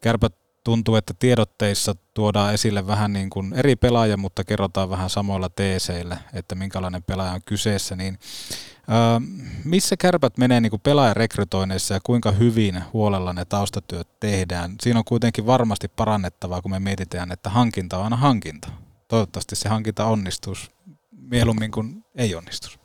[0.00, 5.48] Kärpät tuntuu, että tiedotteissa tuodaan esille vähän niin kuin eri pelaaja, mutta kerrotaan vähän samoilla
[5.48, 8.18] teeseillä, että minkälainen pelaaja on kyseessä, niin
[8.78, 9.20] ö,
[9.64, 14.74] missä kärpät menee niin kuin pelaajarekrytoinneissa ja kuinka hyvin huolella ne taustatyöt tehdään?
[14.82, 18.68] Siinä on kuitenkin varmasti parannettavaa, kun me mietitään, että hankinta on aina hankinta.
[19.08, 20.70] Toivottavasti se hankinta onnistus
[21.30, 22.78] mieluummin kuin ei onnistus.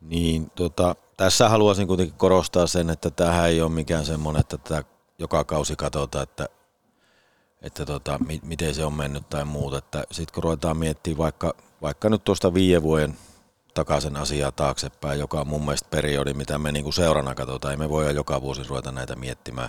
[0.00, 4.84] Niin, tota, tässä haluaisin kuitenkin korostaa sen, että tähän ei ole mikään semmoinen, että tätä
[5.20, 6.48] joka kausi katsotaan, että,
[7.62, 9.82] että tota, mi, miten se on mennyt tai muuta.
[10.10, 13.18] Sitten kun ruvetaan miettimään vaikka, vaikka nyt tuosta viiden vuoden
[13.74, 17.72] takaisin asiaa taaksepäin, joka on mun mielestä periodi, mitä me niinku seurana katsotaan.
[17.72, 19.68] Ei me voida joka vuosi ruveta näitä miettimään,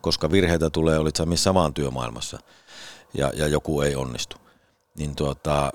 [0.00, 2.38] koska virheitä tulee, olit sä missä vaan työmaailmassa
[3.14, 4.36] ja, ja joku ei onnistu.
[4.98, 5.72] Niin tuota,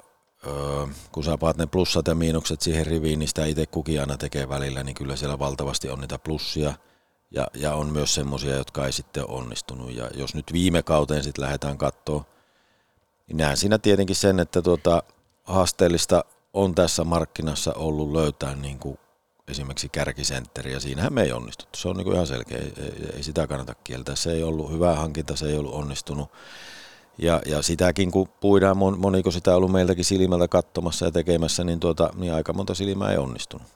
[1.11, 4.49] kun sä paat ne plussat ja miinukset siihen riviin, niin sitä itse kukin aina tekee
[4.49, 6.74] välillä, niin kyllä siellä valtavasti on niitä plussia–
[7.34, 9.96] ja, ja on myös semmoisia, jotka ei sitten onnistunut.
[9.96, 12.26] Ja jos nyt viime kauteen sitten lähdetään katsoa,
[13.28, 15.04] niin näen siinä tietenkin sen, että tuota,
[15.44, 19.00] haasteellista on tässä markkinassa ollut löytää niin kuin
[19.48, 21.80] esimerkiksi kärkisentteri, ja siinähän me ei onnistuttu.
[21.80, 22.74] Se on niin kuin ihan selkeä, ei,
[23.16, 24.16] ei, sitä kannata kieltää.
[24.16, 26.32] Se ei ollut hyvä hankinta, se ei ollut onnistunut.
[27.18, 32.10] Ja, ja sitäkin, kun puidaan, moniko sitä ollut meiltäkin silmältä katsomassa ja tekemässä, niin, tuota,
[32.16, 33.68] niin aika monta silmää ei onnistunut.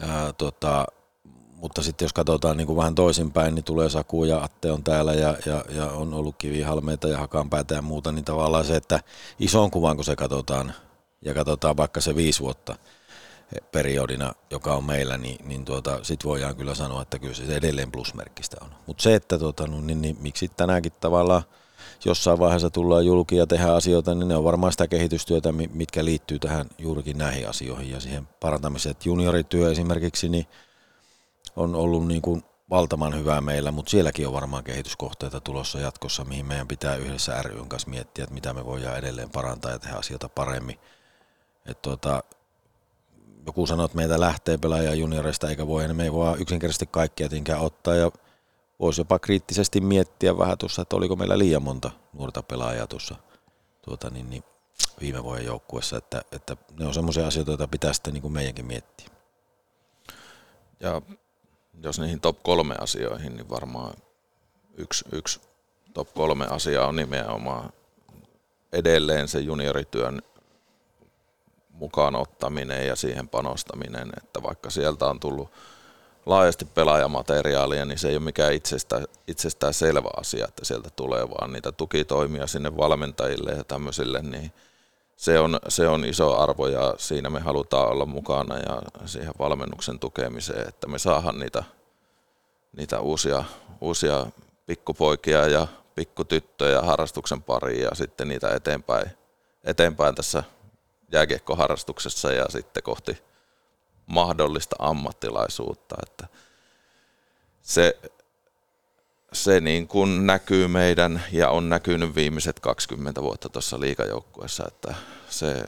[0.00, 0.86] Ää, tota,
[1.60, 5.14] mutta sitten jos katsotaan niin kuin vähän toisinpäin, niin tulee Saku ja Atte on täällä
[5.14, 9.00] ja, ja, ja on ollut kivihalmeita ja hakanpäätä ja muuta, niin tavallaan se, että
[9.38, 10.74] ison kuvan kun se katsotaan
[11.22, 12.76] ja katsotaan vaikka se viisi vuotta
[13.72, 17.92] periodina, joka on meillä, niin, niin tuota, sitten voidaan kyllä sanoa, että kyllä se edelleen
[17.92, 18.70] plusmerkkistä on.
[18.86, 21.42] Mutta se, että tuota, no, niin, niin, miksi tänäänkin tavallaan
[22.04, 26.38] jossain vaiheessa tullaan julki ja tehdään asioita, niin ne on varmaan sitä kehitystyötä, mitkä liittyy
[26.38, 28.90] tähän juurikin näihin asioihin ja siihen parantamiseen.
[28.90, 30.46] Että juniorityö esimerkiksi, niin
[31.58, 36.46] on ollut niin kuin valtavan hyvää meillä, mutta sielläkin on varmaan kehityskohteita tulossa jatkossa, mihin
[36.46, 40.28] meidän pitää yhdessä ryn kanssa miettiä, että mitä me voidaan edelleen parantaa ja tehdä asioita
[40.28, 40.78] paremmin.
[41.66, 42.22] Et tuota,
[43.46, 47.28] joku sanoo, että meitä lähtee pelaaja junioreista eikä voi, niin me ei voi yksinkertaisesti kaikkia
[47.28, 48.10] tinkään ottaa ja
[48.80, 53.14] voisi jopa kriittisesti miettiä vähän tuossa, että oliko meillä liian monta nuorta pelaajaa tuossa
[53.82, 54.44] tuota, niin, niin,
[55.00, 58.66] viime vuoden joukkuessa, että, että ne on semmoisia asioita, joita pitää sitten niin kuin meidänkin
[58.66, 59.08] miettiä.
[60.80, 61.02] Ja
[61.82, 63.94] jos niihin top kolme asioihin, niin varmaan
[64.76, 65.40] yksi, yksi
[65.94, 67.72] top kolme asiaa on nimenomaan
[68.72, 70.22] edelleen se juniorityön
[71.70, 75.50] mukaan ottaminen ja siihen panostaminen, että vaikka sieltä on tullut
[76.26, 81.52] laajasti pelaajamateriaalia, niin se ei ole mikään itsestään, itsestään selvä asia, että sieltä tulee vaan
[81.52, 84.52] niitä tukitoimia sinne valmentajille ja tämmöisille, niin
[85.18, 89.98] se on, se on iso arvo ja siinä me halutaan olla mukana ja siihen valmennuksen
[89.98, 91.64] tukemiseen, että me saadaan niitä,
[92.76, 93.44] niitä uusia,
[93.80, 94.26] uusia
[94.66, 99.10] pikkupoikia ja pikkutyttöjä harrastuksen pariin ja sitten niitä eteenpäin,
[99.64, 100.42] eteenpäin tässä
[101.12, 103.22] jääkiekkoharrastuksessa ja sitten kohti
[104.06, 105.96] mahdollista ammattilaisuutta.
[106.02, 106.26] Että
[107.62, 107.98] se,
[109.32, 114.94] se niin kuin näkyy meidän ja on näkynyt viimeiset 20 vuotta tuossa liikajoukkueessa, että
[115.28, 115.64] se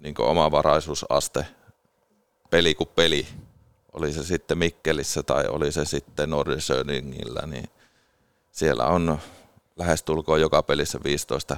[0.00, 1.46] niin kuin omavaraisuusaste
[2.50, 3.26] peli kuin peli,
[3.92, 7.68] oli se sitten Mikkelissä tai oli se sitten Nordensöningillä, niin
[8.50, 9.18] siellä on
[9.76, 11.56] lähestulkoon joka pelissä 15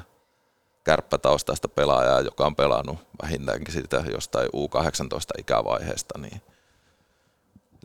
[0.84, 6.42] kärppätaustaista pelaajaa, joka on pelannut vähintäänkin sitä jostain U18 ikävaiheesta, niin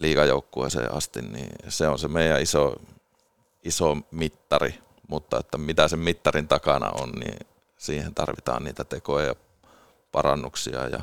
[0.03, 2.75] liigajoukkueeseen asti, niin se on se meidän iso,
[3.63, 7.39] iso mittari, mutta että mitä sen mittarin takana on, niin
[7.77, 9.35] siihen tarvitaan niitä tekoja ja
[10.11, 11.01] parannuksia ja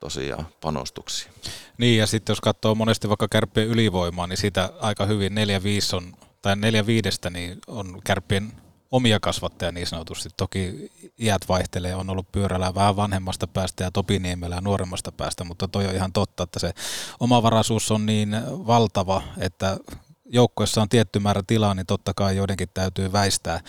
[0.00, 1.32] tosiaan panostuksia.
[1.78, 6.12] Niin ja sitten jos katsoo monesti vaikka kärppien ylivoimaa, niin sitä aika hyvin 4-5 on,
[6.42, 8.52] tai 4-5 niin on kärppien
[8.90, 10.28] omia kasvattajia niin sanotusti.
[10.36, 15.68] Toki iät vaihtelee, on ollut pyörällä vähän vanhemmasta päästä ja Topi Niemelä nuoremmasta päästä, mutta
[15.68, 16.72] toi on ihan totta, että se
[17.20, 19.76] omavaraisuus on niin valtava, että
[20.24, 23.60] joukkueessa on tietty määrä tilaa, niin totta kai joidenkin täytyy väistää.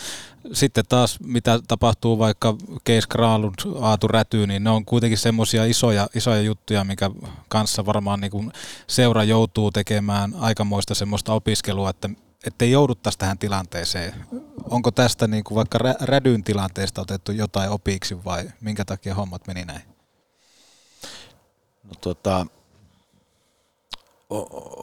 [0.53, 6.07] Sitten taas, mitä tapahtuu vaikka Keis Kraalund, Aatu Räty, niin ne on kuitenkin semmoisia isoja,
[6.15, 7.11] isoja juttuja, mikä
[7.47, 8.51] kanssa varmaan niin kuin
[8.87, 12.09] seura joutuu tekemään aikamoista semmoista opiskelua, että
[12.45, 14.25] ettei jouduttaisi tähän tilanteeseen
[14.69, 19.47] onko tästä niin kuin vaikka rä- rädyn tilanteesta otettu jotain opiksi vai minkä takia hommat
[19.47, 19.81] meni näin?
[21.83, 22.45] No, tota,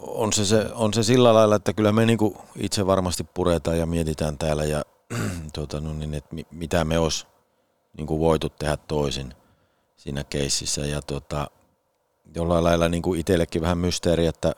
[0.00, 3.86] on se, se, on se sillä lailla, että kyllä me niinku itse varmasti puretaan ja
[3.86, 4.84] mietitään täällä ja
[5.52, 7.26] tota, no niin, että mi- mitä me olisi
[7.96, 9.34] niinku voitu tehdä toisin
[9.96, 11.50] siinä keississä ja tota,
[12.34, 14.54] jollain lailla niinku itsellekin vähän mysteeri, että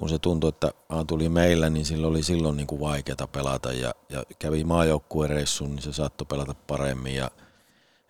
[0.00, 3.94] kun se tuntui, että A tuli meillä, niin sillä oli silloin niinku vaikeaa pelata ja,
[4.08, 7.30] ja kävi maajoukkueen reissun, niin se saattoi pelata paremmin ja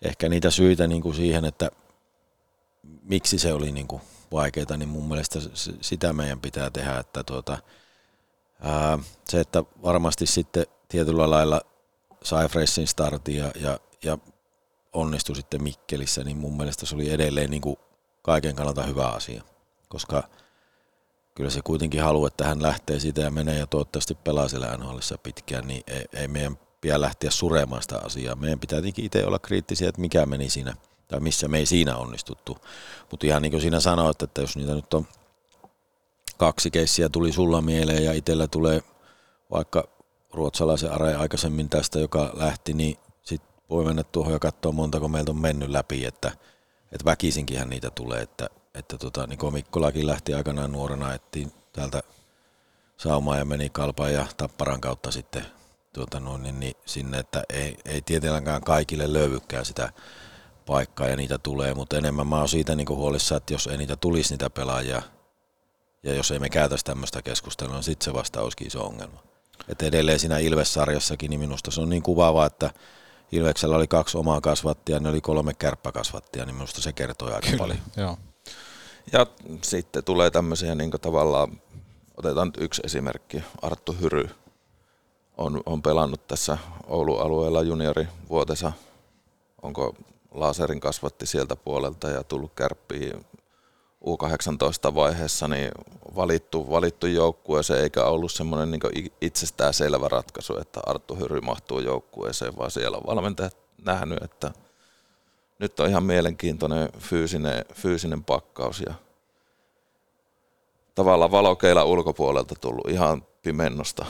[0.01, 1.71] ehkä niitä syitä niinku siihen, että
[3.03, 5.39] miksi se oli niinku vaikeaa, niin mun mielestä
[5.81, 7.57] sitä meidän pitää tehdä, että tuota,
[8.61, 11.61] ää, se, että varmasti sitten tietyllä lailla
[12.23, 14.17] sai freshin startin ja, ja, ja
[14.93, 17.75] onnistui sitten Mikkelissä, niin mun mielestä se oli edelleen niin kuin
[18.21, 19.43] kaiken kannalta hyvä asia,
[19.89, 20.23] koska
[21.35, 25.17] kyllä se kuitenkin haluaa, että hän lähtee siitä ja menee ja toivottavasti pelaa siellä NHLissa
[25.17, 28.35] pitkään, niin ei, ei meidän pidä lähteä suremaan sitä asiaa.
[28.35, 30.73] Meidän pitää tietenkin itse olla kriittisiä, että mikä meni siinä,
[31.07, 32.57] tai missä me ei siinä onnistuttu.
[33.11, 35.07] Mutta ihan niin kuin siinä sanoit, että jos niitä nyt on
[36.37, 38.81] kaksi keissiä tuli sulla mieleen ja itsellä tulee
[39.51, 39.87] vaikka
[40.33, 45.31] ruotsalaisen are aikaisemmin tästä, joka lähti, niin sitten voi mennä tuohon ja katsoa montako meiltä
[45.31, 46.31] on mennyt läpi, että,
[46.91, 52.03] että väkisinkinhän niitä tulee, että, että tota, niin Mikkolakin lähti aikanaan nuorena, ettiin täältä
[52.97, 55.45] saumaa ja meni kalpaan ja tapparan kautta sitten
[55.93, 59.93] tuota noin, niin, niin sinne, että ei, ei tietenkään kaikille löydykään sitä
[60.65, 63.95] paikkaa ja niitä tulee, mutta enemmän mä oon siitä niin huolissa, että jos ei niitä
[63.95, 65.01] tulisi niitä pelaajia
[66.03, 69.23] ja jos ei me käytäisi tämmöistä keskustelua, niin sitten se vasta olisikin iso ongelma.
[69.69, 72.69] Et edelleen siinä Ilves-sarjassakin, niin minusta se on niin kuvaavaa, että
[73.31, 77.57] Ilveksellä oli kaksi omaa kasvattia, ne oli kolme kärppäkasvattia, niin minusta se kertoo aika Kyllä,
[77.57, 77.77] paljon.
[77.97, 78.17] joo.
[79.13, 79.25] Ja
[79.61, 81.61] sitten tulee tämmöisiä niin tavallaan,
[82.17, 84.29] otetaan nyt yksi esimerkki, Arttu Hyry
[85.37, 86.57] on, on pelannut tässä
[86.87, 88.71] Oulun alueella juniorivuotessa,
[89.61, 89.95] onko
[90.31, 93.25] laserin kasvatti sieltä puolelta ja tullut kärppiin
[94.05, 95.71] U18 vaiheessa niin
[96.15, 102.57] valittu, valittu joukkueeseen, eikä ollut semmoinen niin itsestään selvä ratkaisu, että Arttu Hyry mahtuu joukkueeseen,
[102.57, 104.51] vaan siellä on valmentajat nähnyt, että
[105.61, 108.93] nyt on ihan mielenkiintoinen fyysinen, fyysinen pakkaus ja
[110.95, 114.05] tavallaan valokeila ulkopuolelta tullut ihan pimennosta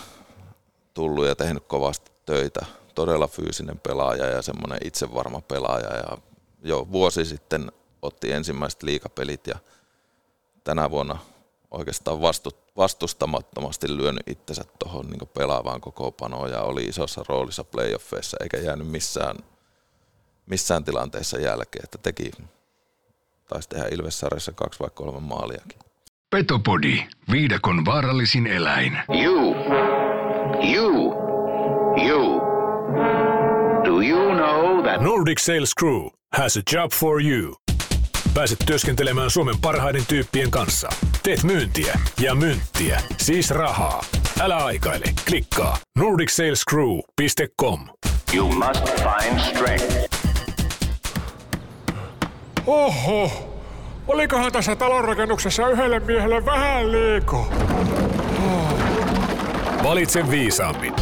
[0.94, 2.66] tullut ja tehnyt kovasti töitä.
[2.96, 6.18] Todella fyysinen pelaaja ja semmoinen itsevarma pelaaja ja
[6.64, 7.72] jo vuosi sitten
[8.02, 9.56] otti ensimmäiset liikapelit ja
[10.64, 11.18] tänä vuonna
[11.72, 18.58] oikeastaan vastu, vastustamattomasti lyönyt itsensä tuohon niin pelaavaan kokoopanoon ja oli isossa roolissa playoffeissa eikä
[18.58, 19.38] jäänyt missään,
[20.46, 22.32] missään tilanteessa jälkeen, että teki,
[23.48, 25.80] taisi tehdä Ilvessarjassa kaksi vai kolme maaliakin.
[26.30, 28.98] Petopodi, viidakon vaarallisin eläin.
[29.24, 29.56] You.
[30.76, 31.14] You.
[32.08, 32.42] You.
[33.84, 35.02] Do you know that...
[35.02, 37.56] Nordic Sales Crew has a job for you.
[38.34, 40.90] Pääset työskentelemään Suomen parhaiden tyyppien kanssa.
[41.24, 44.04] Teet myyntiä ja mynttiä, siis rahaa.
[44.40, 47.80] Älä aikaile, klikkaa nordicsalescrew.com.
[48.34, 50.21] You must find strength.
[52.68, 53.32] Oho,
[54.08, 57.46] olikohan tässä talonrakennuksessa yhdelle miehelle vähän liikaa?
[59.84, 60.94] Valitse viisaammin.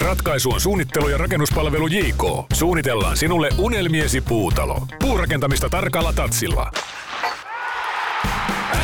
[0.00, 2.24] Ratkaisu on suunnittelu ja rakennuspalvelu JK.
[2.52, 4.82] Suunnitellaan sinulle unelmiesi puutalo.
[5.00, 6.70] Puurakentamista tarkalla tatsilla.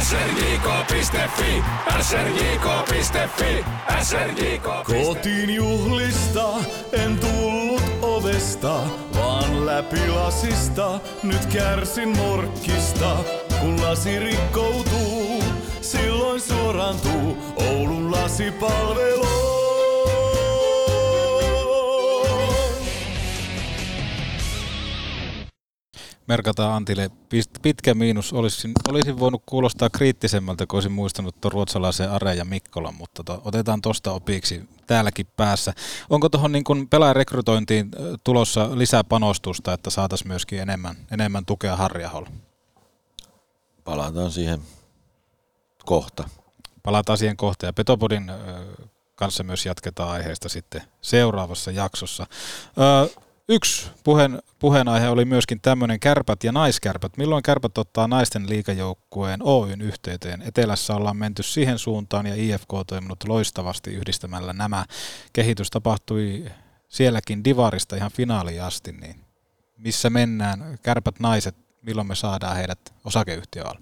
[0.03, 1.63] srjk.fi,
[2.01, 3.65] srjk.fi,
[4.03, 4.63] srjk.
[4.85, 6.49] Kotiin juhlista
[6.93, 8.81] en tullut ovesta,
[9.15, 11.01] vaan läpi lasista.
[11.23, 13.17] Nyt kärsin morkkista,
[13.61, 15.45] kun lasi rikkoutuu.
[15.81, 19.50] Silloin suorantuu Oulun lasipalvelu.
[26.31, 27.11] Merkataan Antille
[27.63, 28.33] pitkä miinus.
[28.33, 33.43] Olisin, olisin voinut kuulostaa kriittisemmältä, kun olisin muistanut tuon ruotsalaisen Are ja Mikkolan, mutta tota,
[33.45, 35.73] otetaan tuosta opiksi täälläkin päässä.
[36.11, 37.91] Onko tuohon niin pelaajarekrytointiin
[38.25, 42.31] tulossa lisää panostusta, että saataisiin myöskin enemmän, enemmän tukea Harjaholla?
[43.85, 44.61] Palataan siihen
[45.85, 46.29] kohta.
[46.83, 48.33] Palataan siihen kohta ja Petopodin
[49.15, 52.27] kanssa myös jatketaan aiheesta sitten seuraavassa jaksossa.
[52.79, 53.21] Ö,
[53.53, 57.17] Yksi puheen, puheenaihe oli myöskin tämmöinen kärpät ja naiskärpät.
[57.17, 60.43] Milloin kärpät ottaa naisten liikajoukkueen Oyn yhteyteen?
[60.43, 64.85] Etelässä ollaan menty siihen suuntaan ja IFK on toiminut loistavasti yhdistämällä nämä.
[65.33, 66.45] Kehitys tapahtui
[66.89, 69.21] sielläkin Divarista ihan finaaliin asti, niin
[69.77, 70.79] missä mennään?
[70.83, 73.81] Kärpät naiset, milloin me saadaan heidät osakeyhtiöalle?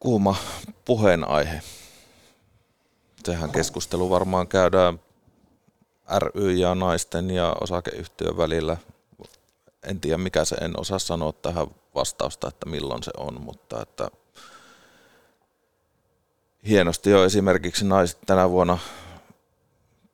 [0.00, 0.36] Kuuma
[0.84, 1.62] puheenaihe
[3.26, 5.00] sehän keskustelu varmaan käydään
[6.18, 8.76] ry ja naisten ja osakeyhtiön välillä.
[9.82, 14.08] En tiedä mikä se, en osaa sanoa tähän vastausta, että milloin se on, mutta että
[16.68, 18.78] hienosti jo esimerkiksi naiset tänä vuonna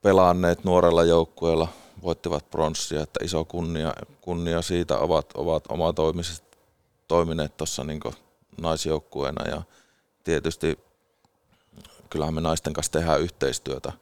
[0.02, 1.68] pelaanneet nuorella joukkueella
[2.02, 6.58] voittivat pronssia, että iso kunnia, kunnia siitä ovat, ovat omatoimisesti
[7.08, 8.00] toimineet tuossa niin
[8.60, 9.62] naisjoukkueena ja
[10.24, 10.78] tietysti
[12.12, 13.92] kyllähän me naisten kanssa tehdään yhteistyötä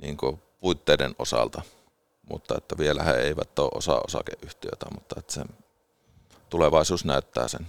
[0.00, 0.16] niin
[0.60, 1.62] puitteiden osalta,
[2.30, 5.44] mutta että vielä he eivät ole osa osakeyhtiötä, mutta että se
[6.50, 7.66] tulevaisuus näyttää sen.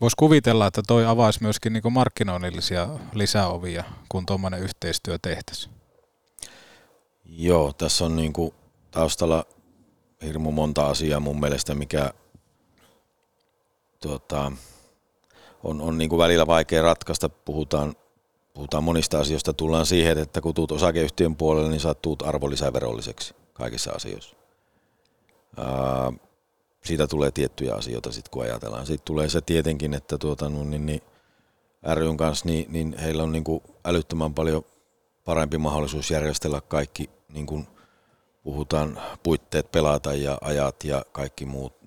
[0.00, 5.74] Voisi kuvitella, että toi avaisi myöskin niin markkinoinnillisia lisäovia, kun tuommoinen yhteistyö tehtäisiin.
[7.24, 8.54] Joo, tässä on niin kuin
[8.90, 9.44] taustalla
[10.22, 12.12] hirmu monta asiaa mun mielestä, mikä
[14.00, 14.52] tuota,
[15.64, 17.28] on, on niin kuin välillä vaikea ratkaista.
[17.28, 17.94] Puhutaan,
[18.58, 19.52] puhutaan monista asioista.
[19.52, 24.36] Tullaan siihen, että kun tuut osakeyhtiön puolelle, niin saat tuut arvonlisäverolliseksi kaikissa asioissa.
[25.56, 26.12] Ää,
[26.84, 28.86] siitä tulee tiettyjä asioita sitten, kun ajatellaan.
[28.86, 31.02] Sitten tulee se tietenkin, että tuota, no, niin, niin,
[31.94, 34.62] ryn kanssa, niin, niin heillä on niin kuin älyttömän paljon
[35.24, 37.66] parempi mahdollisuus järjestellä kaikki, niin kuin
[38.42, 41.77] puhutaan, puitteet pelata ja ajat ja kaikki muut,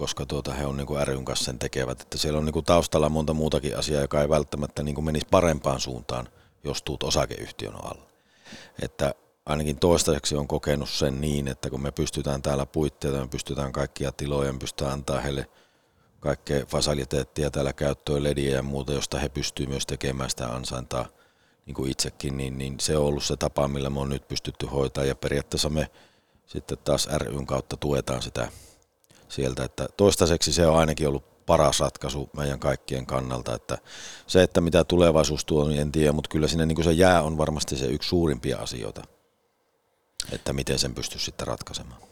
[0.00, 2.00] koska tuota, he on niin kuin ryn kanssa sen tekevät.
[2.00, 5.26] Että siellä on niin kuin taustalla monta muutakin asiaa, joka ei välttämättä niin kuin menisi
[5.30, 6.28] parempaan suuntaan,
[6.64, 8.06] jos tuut osakeyhtiön alla.
[8.82, 9.14] Että
[9.46, 14.12] ainakin toistaiseksi on kokenut sen niin, että kun me pystytään täällä puitteita, me pystytään kaikkia
[14.12, 15.46] tiloja, me pystytään antaa heille
[16.20, 21.08] kaikkea fasiliteettia täällä käyttöön, lediä ja muuta, josta he pystyvät myös tekemään sitä ansaintaa
[21.66, 24.66] niin kuin itsekin, niin, niin se on ollut se tapa, millä me on nyt pystytty
[24.66, 25.90] hoitaa ja periaatteessa me
[26.46, 28.48] sitten taas ryn kautta tuetaan sitä
[29.30, 33.78] sieltä, että toistaiseksi se on ainakin ollut paras ratkaisu meidän kaikkien kannalta, että
[34.26, 37.22] se, että mitä tulevaisuus tuo, niin en tiedä, mutta kyllä sinne niin kuin se jää
[37.22, 39.02] on varmasti se yksi suurimpia asioita
[40.32, 42.02] että miten sen pystyisi sitten ratkaisemaan.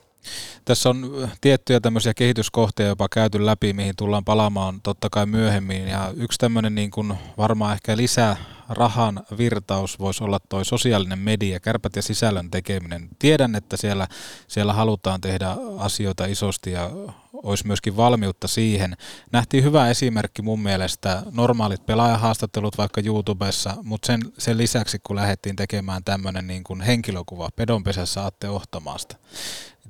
[0.65, 5.89] Tässä on tiettyjä tämmöisiä kehityskohteja jopa käyty läpi, mihin tullaan palaamaan totta kai myöhemmin.
[5.89, 8.37] Ja yksi tämmöinen niin kuin varmaan ehkä lisää
[8.69, 13.09] rahan virtaus voisi olla toi sosiaalinen media, kärpät ja sisällön tekeminen.
[13.19, 14.07] Tiedän, että siellä,
[14.49, 16.91] siellä halutaan tehdä asioita isosti ja
[17.33, 18.97] olisi myöskin valmiutta siihen.
[19.33, 25.57] Nähtiin hyvä esimerkki mun mielestä, normaalit pelaajahaastattelut vaikka YouTubessa, mutta sen, sen lisäksi kun lähdettiin
[25.57, 29.17] tekemään tämmöinen niin kuin henkilökuva pedonpesässä Atte Ohtamaasta,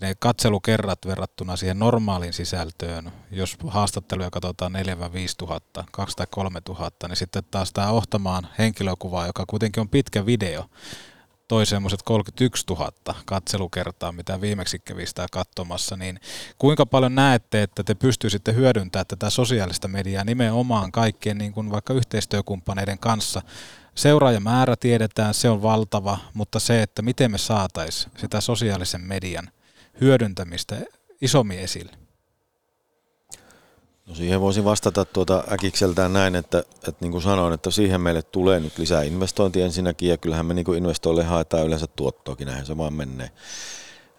[0.00, 4.76] ne katselukerrat verrattuna siihen normaaliin sisältöön, jos haastatteluja katsotaan 4-5
[5.38, 10.26] tuhatta, 2 tai 3 tuhatta, niin sitten taas tämä Ohtamaan henkilökuva, joka kuitenkin on pitkä
[10.26, 10.64] video,
[11.48, 12.92] toi semmoiset 31 000
[13.24, 16.20] katselukertaa, mitä viimeksi kävi sitä katsomassa, niin
[16.58, 21.94] kuinka paljon näette, että te pystyisitte hyödyntämään tätä sosiaalista mediaa nimenomaan kaikkien niin kuin vaikka
[21.94, 23.42] yhteistyökumppaneiden kanssa?
[23.94, 29.50] Seuraajamäärä tiedetään, se on valtava, mutta se, että miten me saataisiin sitä sosiaalisen median
[30.00, 30.76] hyödyntämistä
[31.20, 31.92] isommin esille?
[34.06, 38.22] No siihen voisin vastata tuota äkikseltään näin, että, että niin kuin sanoin, että siihen meille
[38.22, 42.66] tulee nyt lisää investointia ensinnäkin, ja kyllähän me niin kuin investoille haetaan yleensä tuottoakin, näin
[42.66, 43.30] se vaan menee.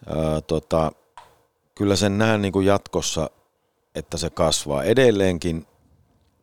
[0.06, 0.92] Ää, tota,
[1.76, 3.30] kyllä sen näen niin kuin jatkossa,
[3.96, 4.84] että se kasvaa.
[4.84, 5.66] Edelleenkin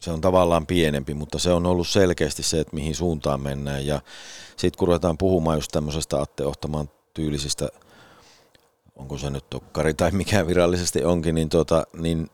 [0.01, 3.87] se on tavallaan pienempi, mutta se on ollut selkeästi se, että mihin suuntaan mennään.
[3.87, 4.01] Ja
[4.57, 7.69] sitten kun ruvetaan puhumaan just tämmöisestä Atte Ohtamaan tyylisistä–
[8.97, 12.31] onko se nyt tokkari tai mikä virallisesti onkin, niin, tuota, niin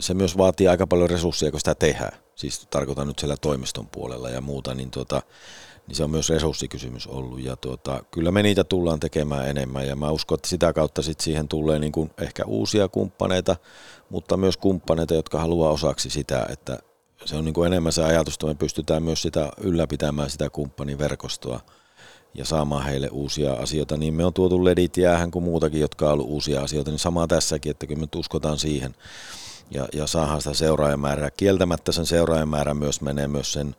[0.00, 2.18] se myös vaatii aika paljon resursseja, kun sitä tehdään.
[2.34, 5.22] Siis tarkoitan nyt siellä toimiston puolella ja muuta, niin, tuota,
[5.86, 7.40] niin se on myös resurssikysymys ollut.
[7.40, 11.20] Ja tuota, kyllä me niitä tullaan tekemään enemmän ja mä uskon, että sitä kautta sit
[11.20, 13.56] siihen tulee niin kuin ehkä uusia kumppaneita,
[14.10, 16.78] mutta myös kumppaneita, jotka haluaa osaksi sitä, että
[17.24, 21.60] se on niin kuin enemmän se ajatus, että me pystytään myös sitä ylläpitämään sitä kumppaniverkostoa
[22.34, 26.12] ja saamaan heille uusia asioita, niin me on tuotu ledit jäähän kuin muutakin, jotka on
[26.12, 28.94] ollut uusia asioita, niin samaa tässäkin, että kyllä me uskotaan siihen
[29.70, 31.30] ja, ja saadaan sitä seuraajamäärää.
[31.30, 33.76] Kieltämättä sen seuraajamäärä myös menee myös sen,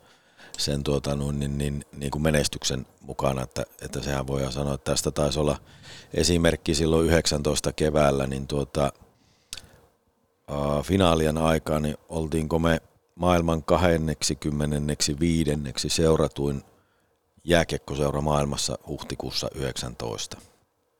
[0.57, 4.91] sen tuota, niin, niin, niin, niin kuin menestyksen mukana, että, että sehän voidaan sanoa, että
[4.91, 5.57] tästä taisi olla
[6.13, 8.93] esimerkki silloin 19 keväällä, niin tuota,
[10.51, 12.81] uh, finaalien aikaan niin oltiinko me
[13.15, 15.51] maailman 25.
[15.87, 16.63] seuratuin
[17.43, 20.37] jääkiekkoseura maailmassa huhtikuussa 19.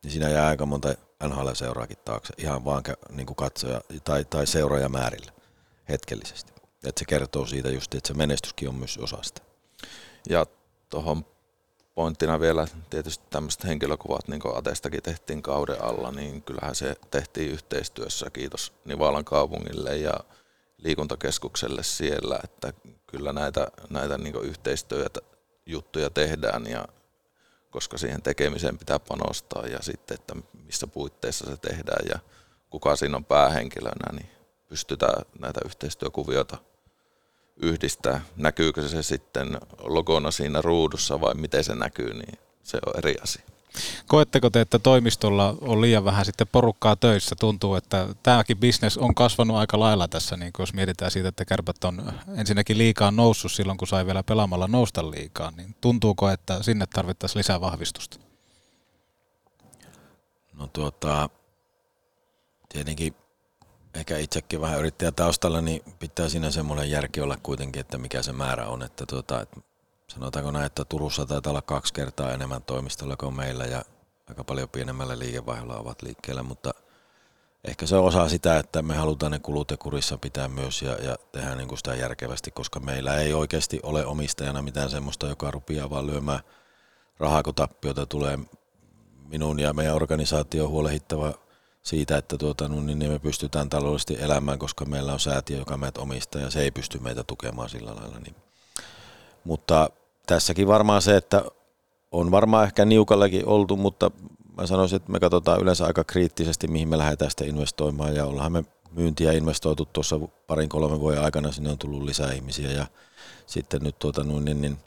[0.04, 5.32] Niin siinä jää aika monta NHL-seuraakin taakse, ihan vaan niin kuin katsoja tai, tai seuraajamäärillä
[5.90, 6.52] hetkellisesti.
[6.84, 9.42] Että se kertoo siitä just, että se menestyskin on myös osa sitä.
[10.30, 10.46] Ja
[10.90, 11.26] tuohon
[11.96, 17.52] pointtina vielä tietysti tämmöiset henkilökuvat, niin kuin Atestakin tehtiin kauden alla, niin kyllähän se tehtiin
[17.52, 20.14] yhteistyössä, kiitos Nivalan kaupungille ja
[20.78, 22.74] liikuntakeskukselle siellä, että
[23.08, 25.20] kyllä näitä, näitä niin yhteistyötä
[25.66, 26.86] juttuja tehdään ja
[27.70, 30.36] koska siihen tekemiseen pitää panostaa ja sitten, että
[30.66, 32.20] missä puitteissa se tehdään ja
[32.70, 34.30] kuka siinä on päähenkilönä, niin
[34.70, 36.58] pystytään näitä yhteistyökuvioita
[37.58, 38.22] yhdistää.
[38.36, 43.44] Näkyykö se sitten logona siinä ruudussa vai miten se näkyy, niin se on eri asia.
[44.08, 47.36] Koetteko te, että toimistolla on liian vähän sitten porukkaa töissä?
[47.40, 51.84] Tuntuu, että tämäkin bisnes on kasvanut aika lailla tässä, niin jos mietitään siitä, että kärpät
[51.84, 56.86] on ensinnäkin liikaa noussut silloin, kun sai vielä pelaamalla nousta liikaa, niin tuntuuko, että sinne
[56.94, 58.18] tarvittaisiin lisää vahvistusta?
[60.54, 61.30] No tuota,
[62.70, 63.16] tietenkin
[63.94, 68.34] ehkä itsekin vähän yrittäjä taustalla, niin pitää siinä semmoinen järki olla kuitenkin, että mikä se
[68.34, 68.84] määrä on.
[68.84, 69.62] Että tuota, että
[70.12, 73.86] sanotaanko näin, että Turussa taitaa olla kaksi kertaa enemmän toimistolla kuin meillä ja
[74.30, 76.74] aika paljon pienemmällä liikevaihdolla ovat liikkeellä, mutta
[77.64, 80.92] ehkä se on osa sitä, että me halutaan ne kulut ja kurissa pitää myös ja,
[80.92, 85.52] ja tehdä niin kuin sitä järkevästi, koska meillä ei oikeasti ole omistajana mitään semmoista, joka
[85.52, 86.40] rupeaa vaan lyömään
[87.20, 88.40] rahaa, kun tappiota tulee
[89.28, 91.34] minun ja meidän organisaatio huolehittava
[91.84, 96.02] siitä, että tuota, no, niin me pystytään taloudellisesti elämään, koska meillä on säätiö, joka meitä
[96.02, 98.20] omistaa ja se ei pysty meitä tukemaan sillä lailla.
[98.20, 98.36] Niin.
[99.44, 99.90] Mutta
[100.28, 101.44] tässäkin varmaan se, että
[102.12, 104.12] on varmaan ehkä niukallakin oltu, mutta
[104.58, 108.52] mä sanoisin, että me katsotaan yleensä aika kriittisesti, mihin me lähdetään sitten investoimaan ja ollaan
[108.52, 112.88] me myyntiä investoitu tuossa parin kolmen vuoden aikana, sinne on tullut lisää ihmisiä ja
[113.46, 114.78] sitten nyt tuota, niin, niin,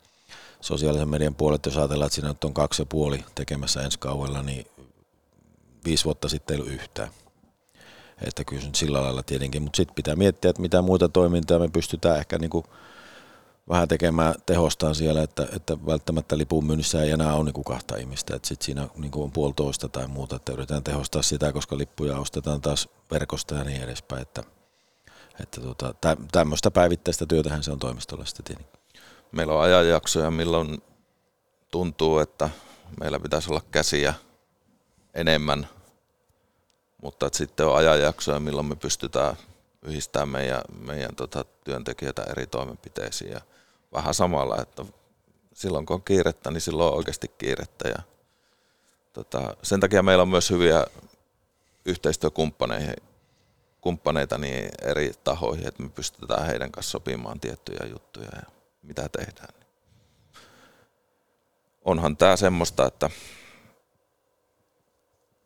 [0.61, 4.43] sosiaalisen median puolet, jos ajatellaan, että siinä nyt on kaksi ja puoli tekemässä ensi kaudella,
[4.43, 4.67] niin
[5.85, 7.09] viisi vuotta sitten ei ollut yhtään.
[8.27, 12.19] Että kyllä sillä lailla tietenkin, mutta sitten pitää miettiä, että mitä muita toimintaa me pystytään
[12.19, 12.65] ehkä niin kuin
[13.69, 18.37] vähän tekemään tehostaan siellä, että, että välttämättä lipun myynnissä ei enää ole niin kahta ihmistä,
[18.37, 22.61] että sitten siinä niin on puolitoista tai muuta, että yritetään tehostaa sitä, koska lippuja ostetaan
[22.61, 24.43] taas verkosta ja niin edespäin, että,
[25.43, 25.95] että tuota,
[26.33, 28.81] tämmöistä päivittäistä työtähän se on toimistolla sitten tietenkin.
[29.33, 30.83] Meillä on ajanjaksoja, milloin
[31.71, 32.51] tuntuu, että
[33.01, 34.15] meillä pitäisi olla käsiä
[35.15, 35.69] enemmän,
[37.03, 39.37] mutta että sitten on ajanjaksoja, milloin me pystytään
[39.83, 43.41] yhdistämään meidän, meidän tota, työntekijöitä eri toimenpiteisiin ja
[43.95, 44.85] vähän samalla, että
[45.53, 48.03] silloin kun on kiirettä, niin silloin on oikeasti kiirettä ja
[49.13, 50.85] tota, sen takia meillä on myös hyviä
[51.85, 53.03] yhteistyökumppaneita
[53.85, 58.43] kumppaneita niin eri tahoihin, että me pystytään heidän kanssa sopimaan tiettyjä juttuja ja
[58.83, 59.55] mitä tehdään.
[61.85, 63.11] Onhan tämä semmoista, että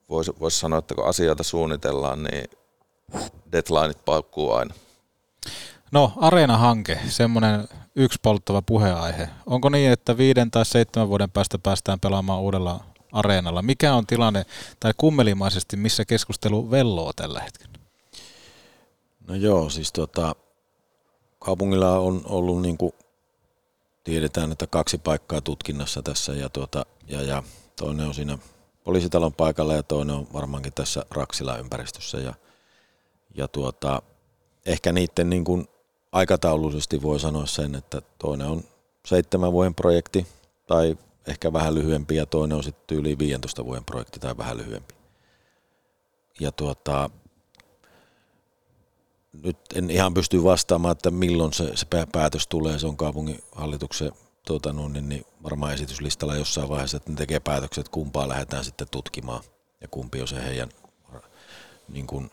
[0.09, 2.51] voisi vois sanoa, että kun asioita suunnitellaan, niin
[3.53, 4.75] deadlineit paukkuu aina.
[5.93, 9.29] No, Areena-hanke, semmoinen yksi polttava puheaihe.
[9.47, 13.63] Onko niin, että viiden tai seitsemän vuoden päästä päästään pelaamaan uudella areenalla?
[13.63, 14.47] Mikä on tilanne,
[14.81, 17.73] tai kummelimaisesti, missä keskustelu velloo tällä hetkellä?
[19.29, 20.35] No joo, siis tota,
[21.39, 22.93] kaupungilla on ollut niin kuin
[24.05, 27.43] tiedetään, että kaksi paikkaa tutkinnassa tässä ja, tuota, ja, ja
[27.77, 28.39] toinen on siinä
[28.85, 32.35] poliisitalon paikalla ja toinen on varmaankin tässä Raksila ympäristössä ja,
[33.35, 34.03] ja tuota,
[34.67, 35.69] ehkä niiden niin kuin
[36.13, 38.65] aikataulullisesti voi sanoa sen, että toinen on
[39.07, 40.27] seitsemän vuoden projekti
[40.67, 44.95] tai ehkä vähän lyhyempi ja toinen on sitten yli 15 vuoden projekti tai vähän lyhyempi.
[46.41, 47.11] Ja tuota,
[49.43, 54.13] nyt en ihan pysty vastaamaan, että milloin se, se päätös tulee, se on kaupungin hallituksen
[54.47, 59.45] tuota, niin, niin varmaan esityslistalla jossain vaiheessa, että ne tekee päätökset, kumpaa lähdetään sitten tutkimaan
[59.81, 60.69] ja kumpi on se heidän
[61.89, 62.31] niin kuin,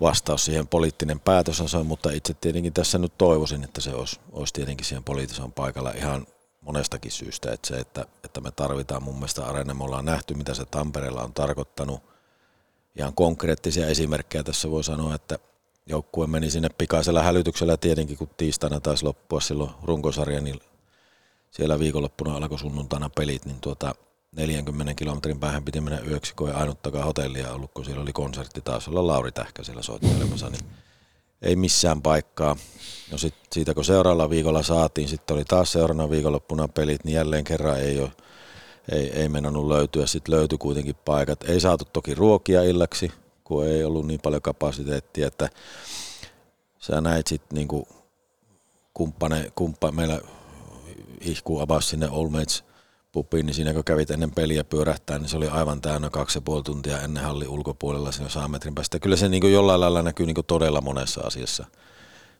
[0.00, 4.54] vastaus siihen poliittinen päätös on, mutta itse tietenkin tässä nyt toivoisin, että se olisi, olisi
[4.54, 6.26] tietenkin siihen poliittisen paikalla ihan
[6.60, 10.54] monestakin syystä, että se, että, että me tarvitaan mun mielestä areena, me ollaan nähty, mitä
[10.54, 12.02] se Tampereella on tarkoittanut,
[12.98, 15.38] ihan konkreettisia esimerkkejä tässä voi sanoa, että
[15.86, 20.60] joukkue meni sinne pikaisella hälytyksellä tietenkin, kun tiistaina taisi loppua silloin runkosarja, niin
[21.50, 23.94] siellä viikonloppuna alkoi sunnuntaina pelit, niin tuota,
[24.36, 28.60] 40 kilometrin päähän piti mennä yöksi, kun ei ainuttakaan hotellia ollut, kun siellä oli konsertti
[28.60, 30.64] taas olla Lauri Tähkä siellä soittelemassa, niin
[31.42, 32.56] ei missään paikkaa.
[33.12, 37.44] No sit siitä kun seuraavalla viikolla saatiin, sitten oli taas seuraavana viikonloppuna pelit, niin jälleen
[37.44, 38.10] kerran ei ole
[38.92, 40.06] ei, ei mennnyt löytyä.
[40.06, 41.44] Sitten löytyi kuitenkin paikat.
[41.44, 43.12] Ei saatu toki ruokia illaksi,
[43.44, 45.48] kun ei ollut niin paljon kapasiteettia, että
[46.78, 47.88] sä näit sitten niinku
[48.94, 50.20] kumppane, kumppa, meillä
[51.20, 52.64] ihku avasi sinne Olmets
[53.12, 56.42] pubiin, niin siinä kun kävit ennen peliä pyörähtää, niin se oli aivan täynnä kaksi ja
[56.42, 58.98] puoli tuntia ennen hallin ulkopuolella siinä saa metrin päästä.
[58.98, 61.66] Kyllä se niin jollain lailla näkyy niin todella monessa asiassa.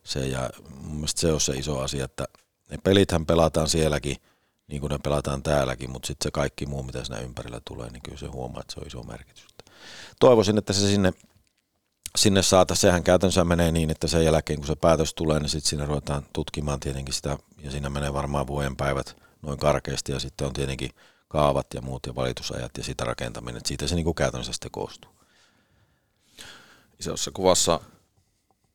[0.02, 0.50] Se, ja
[0.80, 2.24] mun mielestä se on se iso asia, että
[2.70, 4.16] ne pelithän pelataan sielläkin,
[4.66, 8.02] niin kuin ne pelataan täälläkin, mutta sitten se kaikki muu, mitä siinä ympärillä tulee, niin
[8.02, 9.46] kyllä se huomaa, että se on iso merkitys.
[10.20, 11.12] Toivoisin, että se sinne,
[12.18, 12.74] sinne saata.
[12.74, 16.26] Sehän käytännössä menee niin, että sen jälkeen kun se päätös tulee, niin sitten siinä ruvetaan
[16.32, 20.90] tutkimaan tietenkin sitä, ja siinä menee varmaan vuoden päivät noin karkeasti, ja sitten on tietenkin
[21.28, 23.56] kaavat ja muut ja valitusajat ja sitä rakentaminen.
[23.56, 25.10] Et siitä se niin kuin käytännössä sitten koostuu.
[26.98, 27.80] Isossa kuvassa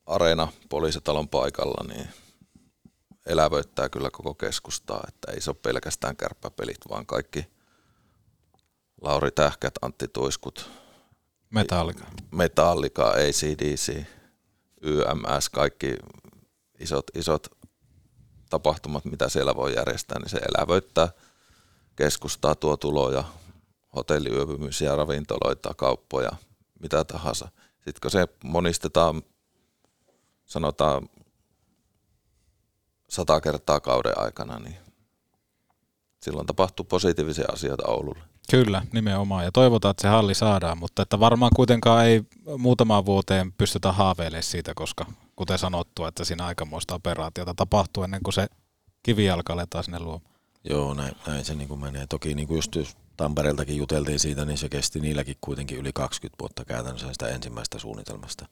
[0.06, 2.08] areena poliisitalon paikalla, niin
[3.26, 7.46] elävöittää kyllä koko keskustaa, että ei se ole pelkästään kärppäpelit, vaan kaikki
[9.00, 10.70] Lauri Tähkät, Antti Tuiskut,
[11.50, 12.04] Metallika.
[12.30, 14.04] Metallika, ACDC,
[14.82, 15.96] YMS, kaikki
[16.78, 17.46] isot, isot
[18.50, 21.08] tapahtumat, mitä siellä voi järjestää, niin se elävöittää
[21.96, 23.24] keskustaa, tuo tuloja,
[23.96, 26.30] hotelliyöpymisiä, ravintoloita, kauppoja,
[26.80, 27.48] mitä tahansa.
[27.74, 29.22] Sitten kun se monistetaan,
[30.46, 31.08] sanotaan
[33.08, 34.76] sata kertaa kauden aikana, niin
[36.22, 38.22] silloin tapahtuu positiivisia asioita Oululle.
[38.50, 39.44] Kyllä, nimenomaan.
[39.44, 42.22] Ja toivotaan, että se halli saadaan, mutta että varmaan kuitenkaan ei
[42.58, 48.34] muutamaan vuoteen pystytä haaveilemaan siitä, koska kuten sanottu, että siinä aikamoista operaatiota tapahtuu ennen kuin
[48.34, 48.46] se
[49.02, 50.36] kivijalka aletaan sinne luomaan.
[50.64, 52.06] Joo, näin, näin se niin kuin menee.
[52.06, 56.36] Toki niin kuin just jos Tampereeltakin juteltiin siitä, niin se kesti niilläkin kuitenkin yli 20
[56.40, 58.46] vuotta käytännössä sitä ensimmäistä suunnitelmasta.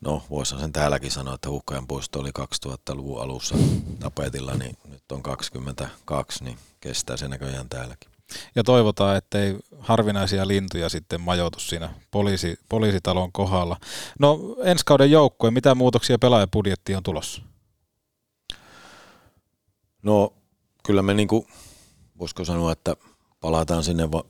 [0.00, 2.30] No, voisihan sen täälläkin sanoa, että Hukkajan puisto oli
[2.66, 3.54] 2000-luvun alussa
[4.00, 8.13] tapetilla, niin nyt on 22, niin kestää se näköjään täälläkin.
[8.54, 13.76] Ja toivotaan, ettei harvinaisia lintuja sitten majoitu siinä poliisi, poliisitalon kohdalla.
[14.18, 17.42] No ensi kauden joukkue, mitä muutoksia pelaajapudjettiin on tulossa?
[20.02, 20.32] No
[20.86, 21.46] kyllä me niin kuin,
[22.18, 22.96] voisiko sanoa, että
[23.40, 24.24] palataan sinne va-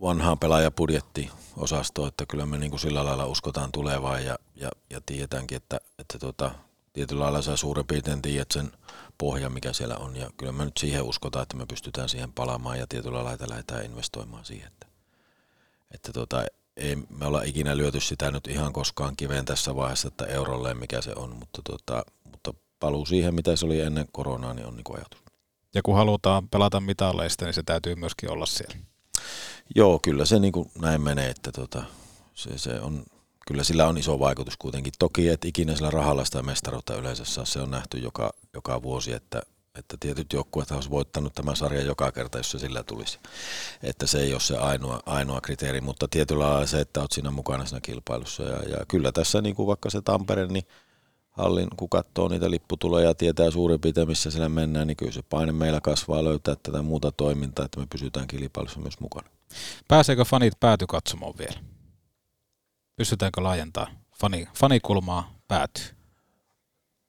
[0.00, 5.56] vanhaan pelaajapudjettiosastoon, että kyllä me niin kuin sillä lailla uskotaan tulevaan ja, ja, ja tiedetäänkin,
[5.56, 6.50] että, että tota,
[6.92, 8.72] tietyllä lailla sä suurin piirtein tiedät sen
[9.18, 12.78] pohjan, mikä siellä on ja kyllä me nyt siihen uskotaan, että me pystytään siihen palaamaan
[12.78, 14.86] ja tietyllä lailla lähdetään investoimaan siihen, että,
[15.90, 16.44] että tota,
[16.76, 21.00] ei me olla ikinä lyöty sitä nyt ihan koskaan kiveen tässä vaiheessa, että eurolleen mikä
[21.00, 24.84] se on, mutta, tota, mutta paluu siihen, mitä se oli ennen koronaa, niin on niin
[24.84, 25.18] kuin ajatus.
[25.74, 28.76] Ja kun halutaan pelata mitalleista, niin se täytyy myöskin olla siellä.
[29.74, 31.84] Joo, kyllä se niin kuin näin menee, että tota,
[32.34, 33.04] se, se on,
[33.48, 34.92] kyllä sillä on iso vaikutus kuitenkin.
[34.98, 39.12] Toki, että ikinä sillä rahalla sitä mestaruutta yleensä saa, se on nähty joka, joka vuosi,
[39.12, 39.42] että,
[39.74, 43.18] että tietyt joukkueet olisi voittanut tämän sarjan joka kerta, jos se sillä tulisi.
[43.82, 47.30] Että se ei ole se ainoa, ainoa kriteeri, mutta tietyllä lailla se, että olet siinä
[47.30, 48.42] mukana siinä kilpailussa.
[48.42, 50.64] Ja, ja kyllä tässä niin kuin vaikka se Tampere, niin
[51.30, 55.22] hallin, kun katsoo niitä lipputuloja ja tietää suurin piirtein, missä siellä mennään, niin kyllä se
[55.22, 59.28] paine meillä kasvaa löytää tätä muuta toimintaa, että me pysytään kilpailussa myös mukana.
[59.88, 61.77] Pääseekö fanit päätykatsomoon vielä?
[62.98, 63.90] Pystytäänkö laajentaa
[64.20, 65.84] fani, fanikulmaa päätyy?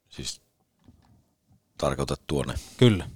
[0.10, 0.42] Siis
[1.78, 2.54] tarkoitat tuonne?
[2.78, 3.10] Kyllä.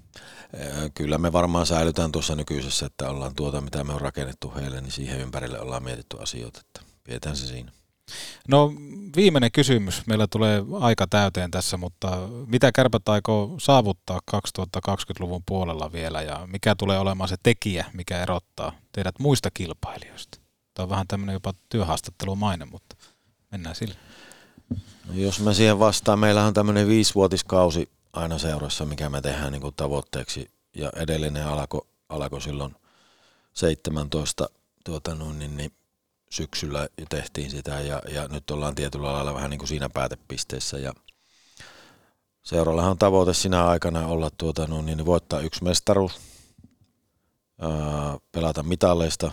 [0.93, 4.91] Kyllä me varmaan säilytään tuossa nykyisessä, että ollaan tuota, mitä me on rakennettu heille, niin
[4.91, 7.71] siihen ympärille ollaan mietitty asioita, että pidetään se siinä.
[8.47, 8.71] No
[9.15, 10.07] viimeinen kysymys.
[10.07, 12.17] Meillä tulee aika täyteen tässä, mutta
[12.47, 18.71] mitä kärpät aikoo saavuttaa 2020-luvun puolella vielä ja mikä tulee olemaan se tekijä, mikä erottaa
[18.91, 20.42] teidät muista kilpailijoista?
[20.73, 22.95] Tämä on vähän tämmöinen jopa työhaastattelumainen, mutta
[23.51, 23.95] mennään sille.
[25.07, 29.61] No jos mä siihen vastaan, meillä on tämmöinen viisivuotiskausi aina seurassa, mikä me tehdään niin
[29.61, 32.75] kuin tavoitteeksi ja edellinen alkoi alko silloin
[33.53, 34.49] 17
[34.83, 35.71] tuota, noin, niin, niin
[36.29, 40.93] syksyllä tehtiin sitä ja, ja nyt ollaan tietyllä lailla vähän niin kuin siinä päätepisteessä ja
[42.43, 46.21] seurallahan on tavoite sinä aikana olla tuota, niin voittaa yksi mestaruus,
[47.61, 47.69] ää,
[48.31, 49.31] pelata mitalleista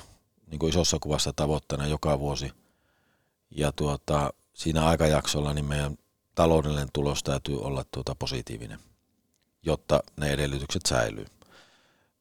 [0.50, 2.52] niin kuin isossa kuvassa tavoitteena joka vuosi
[3.50, 5.98] ja tuota, siinä aikajaksolla niin meidän
[6.34, 8.78] taloudellinen tulos täytyy olla tuota positiivinen,
[9.62, 11.26] jotta ne edellytykset säilyy.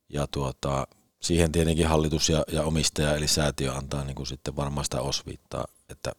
[0.09, 0.87] Ja tuota,
[1.19, 5.65] siihen tietenkin hallitus ja, ja omistaja eli säätiö antaa niin kuin sitten varmaan sitä osviittaa,
[5.89, 6.11] että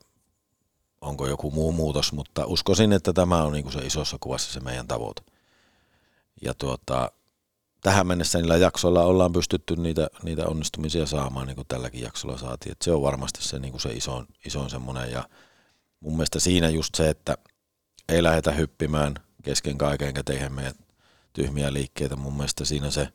[1.01, 4.61] onko joku muu muutos, mutta uskoisin, että tämä on niin kuin se isossa kuvassa se
[4.61, 5.23] meidän tavoite.
[6.43, 7.11] Ja tuota,
[7.81, 12.73] tähän mennessä niillä jaksoilla ollaan pystytty niitä, niitä onnistumisia saamaan, niin kuin tälläkin jaksolla saatiin.
[12.73, 15.11] Et se on varmasti se, niin kuin se isoin, isoin semmoinen.
[15.11, 15.29] Ja
[16.01, 17.37] mun mielestä siinä just se, että
[18.09, 20.75] ei lähdetä hyppimään kesken kaiken, enkä tehdä meidän
[21.33, 22.17] tyhmiä liikkeitä.
[22.17, 23.09] Mun mielestä siinä se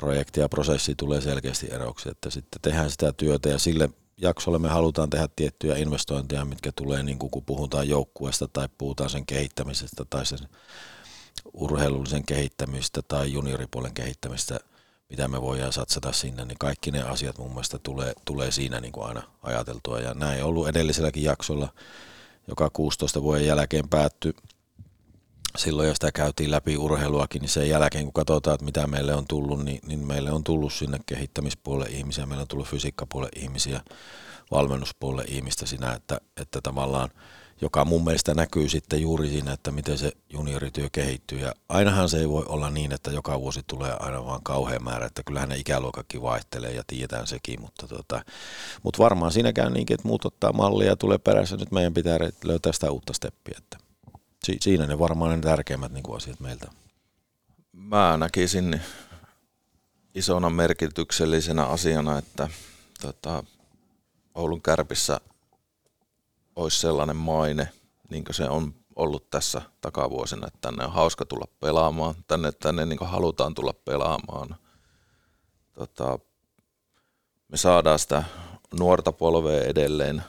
[0.00, 3.90] projekti ja prosessi tulee selkeästi eroksi, että sitten tehdään sitä työtä ja sille
[4.20, 9.10] jaksolle me halutaan tehdä tiettyjä investointeja, mitkä tulee niin kuin kun puhutaan joukkueesta tai puhutaan
[9.10, 10.38] sen kehittämisestä tai sen
[11.58, 14.60] urheilullisen kehittämistä tai junioripuolen kehittämistä,
[15.10, 18.92] mitä me voidaan satsata sinne, niin kaikki ne asiat mun mielestä tulee, tulee siinä niin
[18.92, 20.00] kuin aina ajateltua.
[20.00, 21.68] Ja näin on ollut edelliselläkin jaksolla,
[22.48, 24.34] joka 16 vuoden jälkeen päättyi
[25.56, 29.26] silloin, ja sitä käytiin läpi urheiluakin, niin sen jälkeen kun katsotaan, että mitä meille on
[29.26, 33.80] tullut, niin, niin meille on tullut sinne kehittämispuolelle ihmisiä, meillä on tullut fysiikkapuolelle ihmisiä,
[34.50, 37.10] valmennuspuolelle ihmistä siinä, että, että tavallaan
[37.60, 41.38] joka mun mielestä näkyy sitten juuri siinä, että miten se juniorityö kehittyy.
[41.38, 45.06] Ja ainahan se ei voi olla niin, että joka vuosi tulee aina vaan kauhean määrä,
[45.06, 48.22] että kyllähän ne ikäluokakki vaihtelee ja tiedetään sekin, mutta, tota,
[48.82, 51.56] mutta varmaan siinä käy niinkin, että muut ottaa mallia ja tulee perässä.
[51.56, 53.54] Nyt meidän pitää löytää sitä uutta steppiä.
[53.58, 53.78] Että
[54.44, 56.70] si- siinä ne varmaan ne tärkeimmät niin kuin asiat meiltä.
[57.72, 58.80] Mä näkisin
[60.14, 62.48] isona merkityksellisenä asiana, että
[63.00, 63.44] tota,
[64.34, 65.20] Oulun kärpissä
[66.58, 67.68] olisi sellainen maine,
[68.10, 72.86] niin kuin se on ollut tässä takavuosina, että tänne on hauska tulla pelaamaan, tänne, tänne
[72.86, 74.56] niin kuin halutaan tulla pelaamaan.
[75.74, 76.18] Tota,
[77.48, 78.24] me saadaan sitä
[78.78, 80.22] nuorta polvea edelleen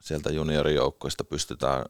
[0.00, 1.84] sieltä juniorijoukkoista, pystytään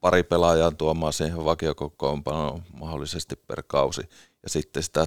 [0.00, 4.02] pari pelaajaa tuomaan siihen vakiokokoonpanoon mahdollisesti per kausi,
[4.42, 5.06] ja sitten sitä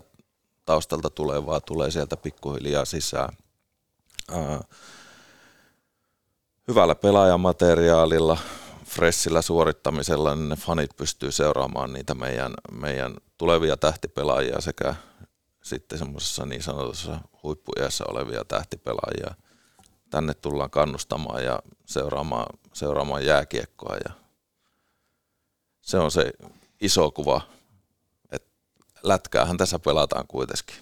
[0.66, 3.38] taustalta tulevaa tulee sieltä pikkuhiljaa sisään.
[4.32, 4.62] Ää,
[6.68, 8.38] hyvällä pelaajamateriaalilla,
[8.86, 14.96] fressillä suorittamisella, niin ne fanit pystyy seuraamaan niitä meidän, meidän tulevia tähtipelaajia sekä
[15.64, 19.36] sitten semmoisessa niin sanotussa huippuiässä olevia tähtipelaajia.
[20.10, 24.14] Tänne tullaan kannustamaan ja seuraamaan, seuraamaan jääkiekkoa ja
[25.82, 26.34] se on se
[26.82, 27.42] iso kuva,
[28.32, 28.50] että
[29.04, 30.76] lätkäähän tässä pelataan kuitenkin.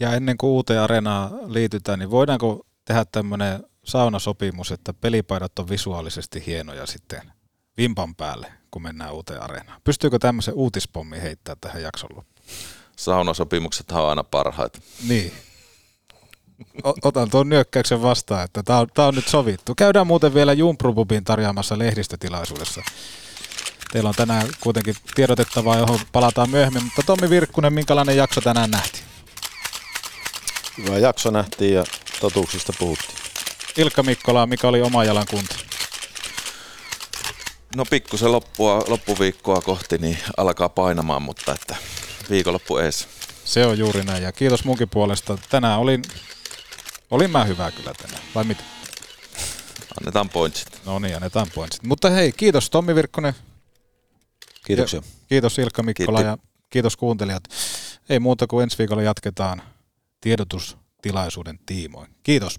[0.00, 6.46] Ja ennen kuin uuteen areenaan liitytään, niin voidaanko tehdä tämmöinen saunasopimus, että pelipaidat on visuaalisesti
[6.46, 7.32] hienoja sitten
[7.76, 9.80] vimpan päälle, kun mennään uuteen areenaan.
[9.84, 12.46] Pystyykö tämmöisen uutispommi heittää tähän jakson loppuun?
[12.96, 14.80] Saunasopimukset on aina parhaita.
[15.08, 15.32] Niin.
[17.02, 19.74] Otan tuon nyökkäyksen vastaan, että tämä on, tää on nyt sovittu.
[19.74, 22.82] Käydään muuten vielä Jumprububin tarjoamassa lehdistötilaisuudessa.
[23.92, 29.04] Teillä on tänään kuitenkin tiedotettavaa, johon palataan myöhemmin, mutta Tommi Virkkunen, minkälainen jakso tänään nähtiin?
[30.78, 31.84] Hyvä jakso nähtiin ja
[32.20, 33.19] totuuksista puhuttiin.
[33.80, 35.54] Ilkka Mikkola, mikä oli oma jalan kunto?
[37.76, 41.76] No pikkusen loppua, loppuviikkoa kohti niin alkaa painamaan, mutta että
[42.30, 43.08] viikonloppu ees.
[43.44, 45.38] Se on juuri näin ja kiitos munkin puolesta.
[45.50, 46.02] Tänään olin,
[47.10, 48.62] olin mä hyvä kyllä tänään, vai mitä?
[50.00, 50.80] Annetaan pointsit.
[50.86, 51.82] No niin, annetaan pointsit.
[51.82, 53.34] Mutta hei, kiitos Tommi Virkkonen.
[54.66, 54.98] Kiitoksia.
[54.98, 56.30] Ja kiitos Ilkka Mikkola Kiitti.
[56.30, 56.38] ja
[56.70, 57.44] kiitos kuuntelijat.
[58.08, 59.62] Ei muuta kuin ensi viikolla jatketaan
[60.20, 62.10] tiedotustilaisuuden tiimoin.
[62.22, 62.58] Kiitos.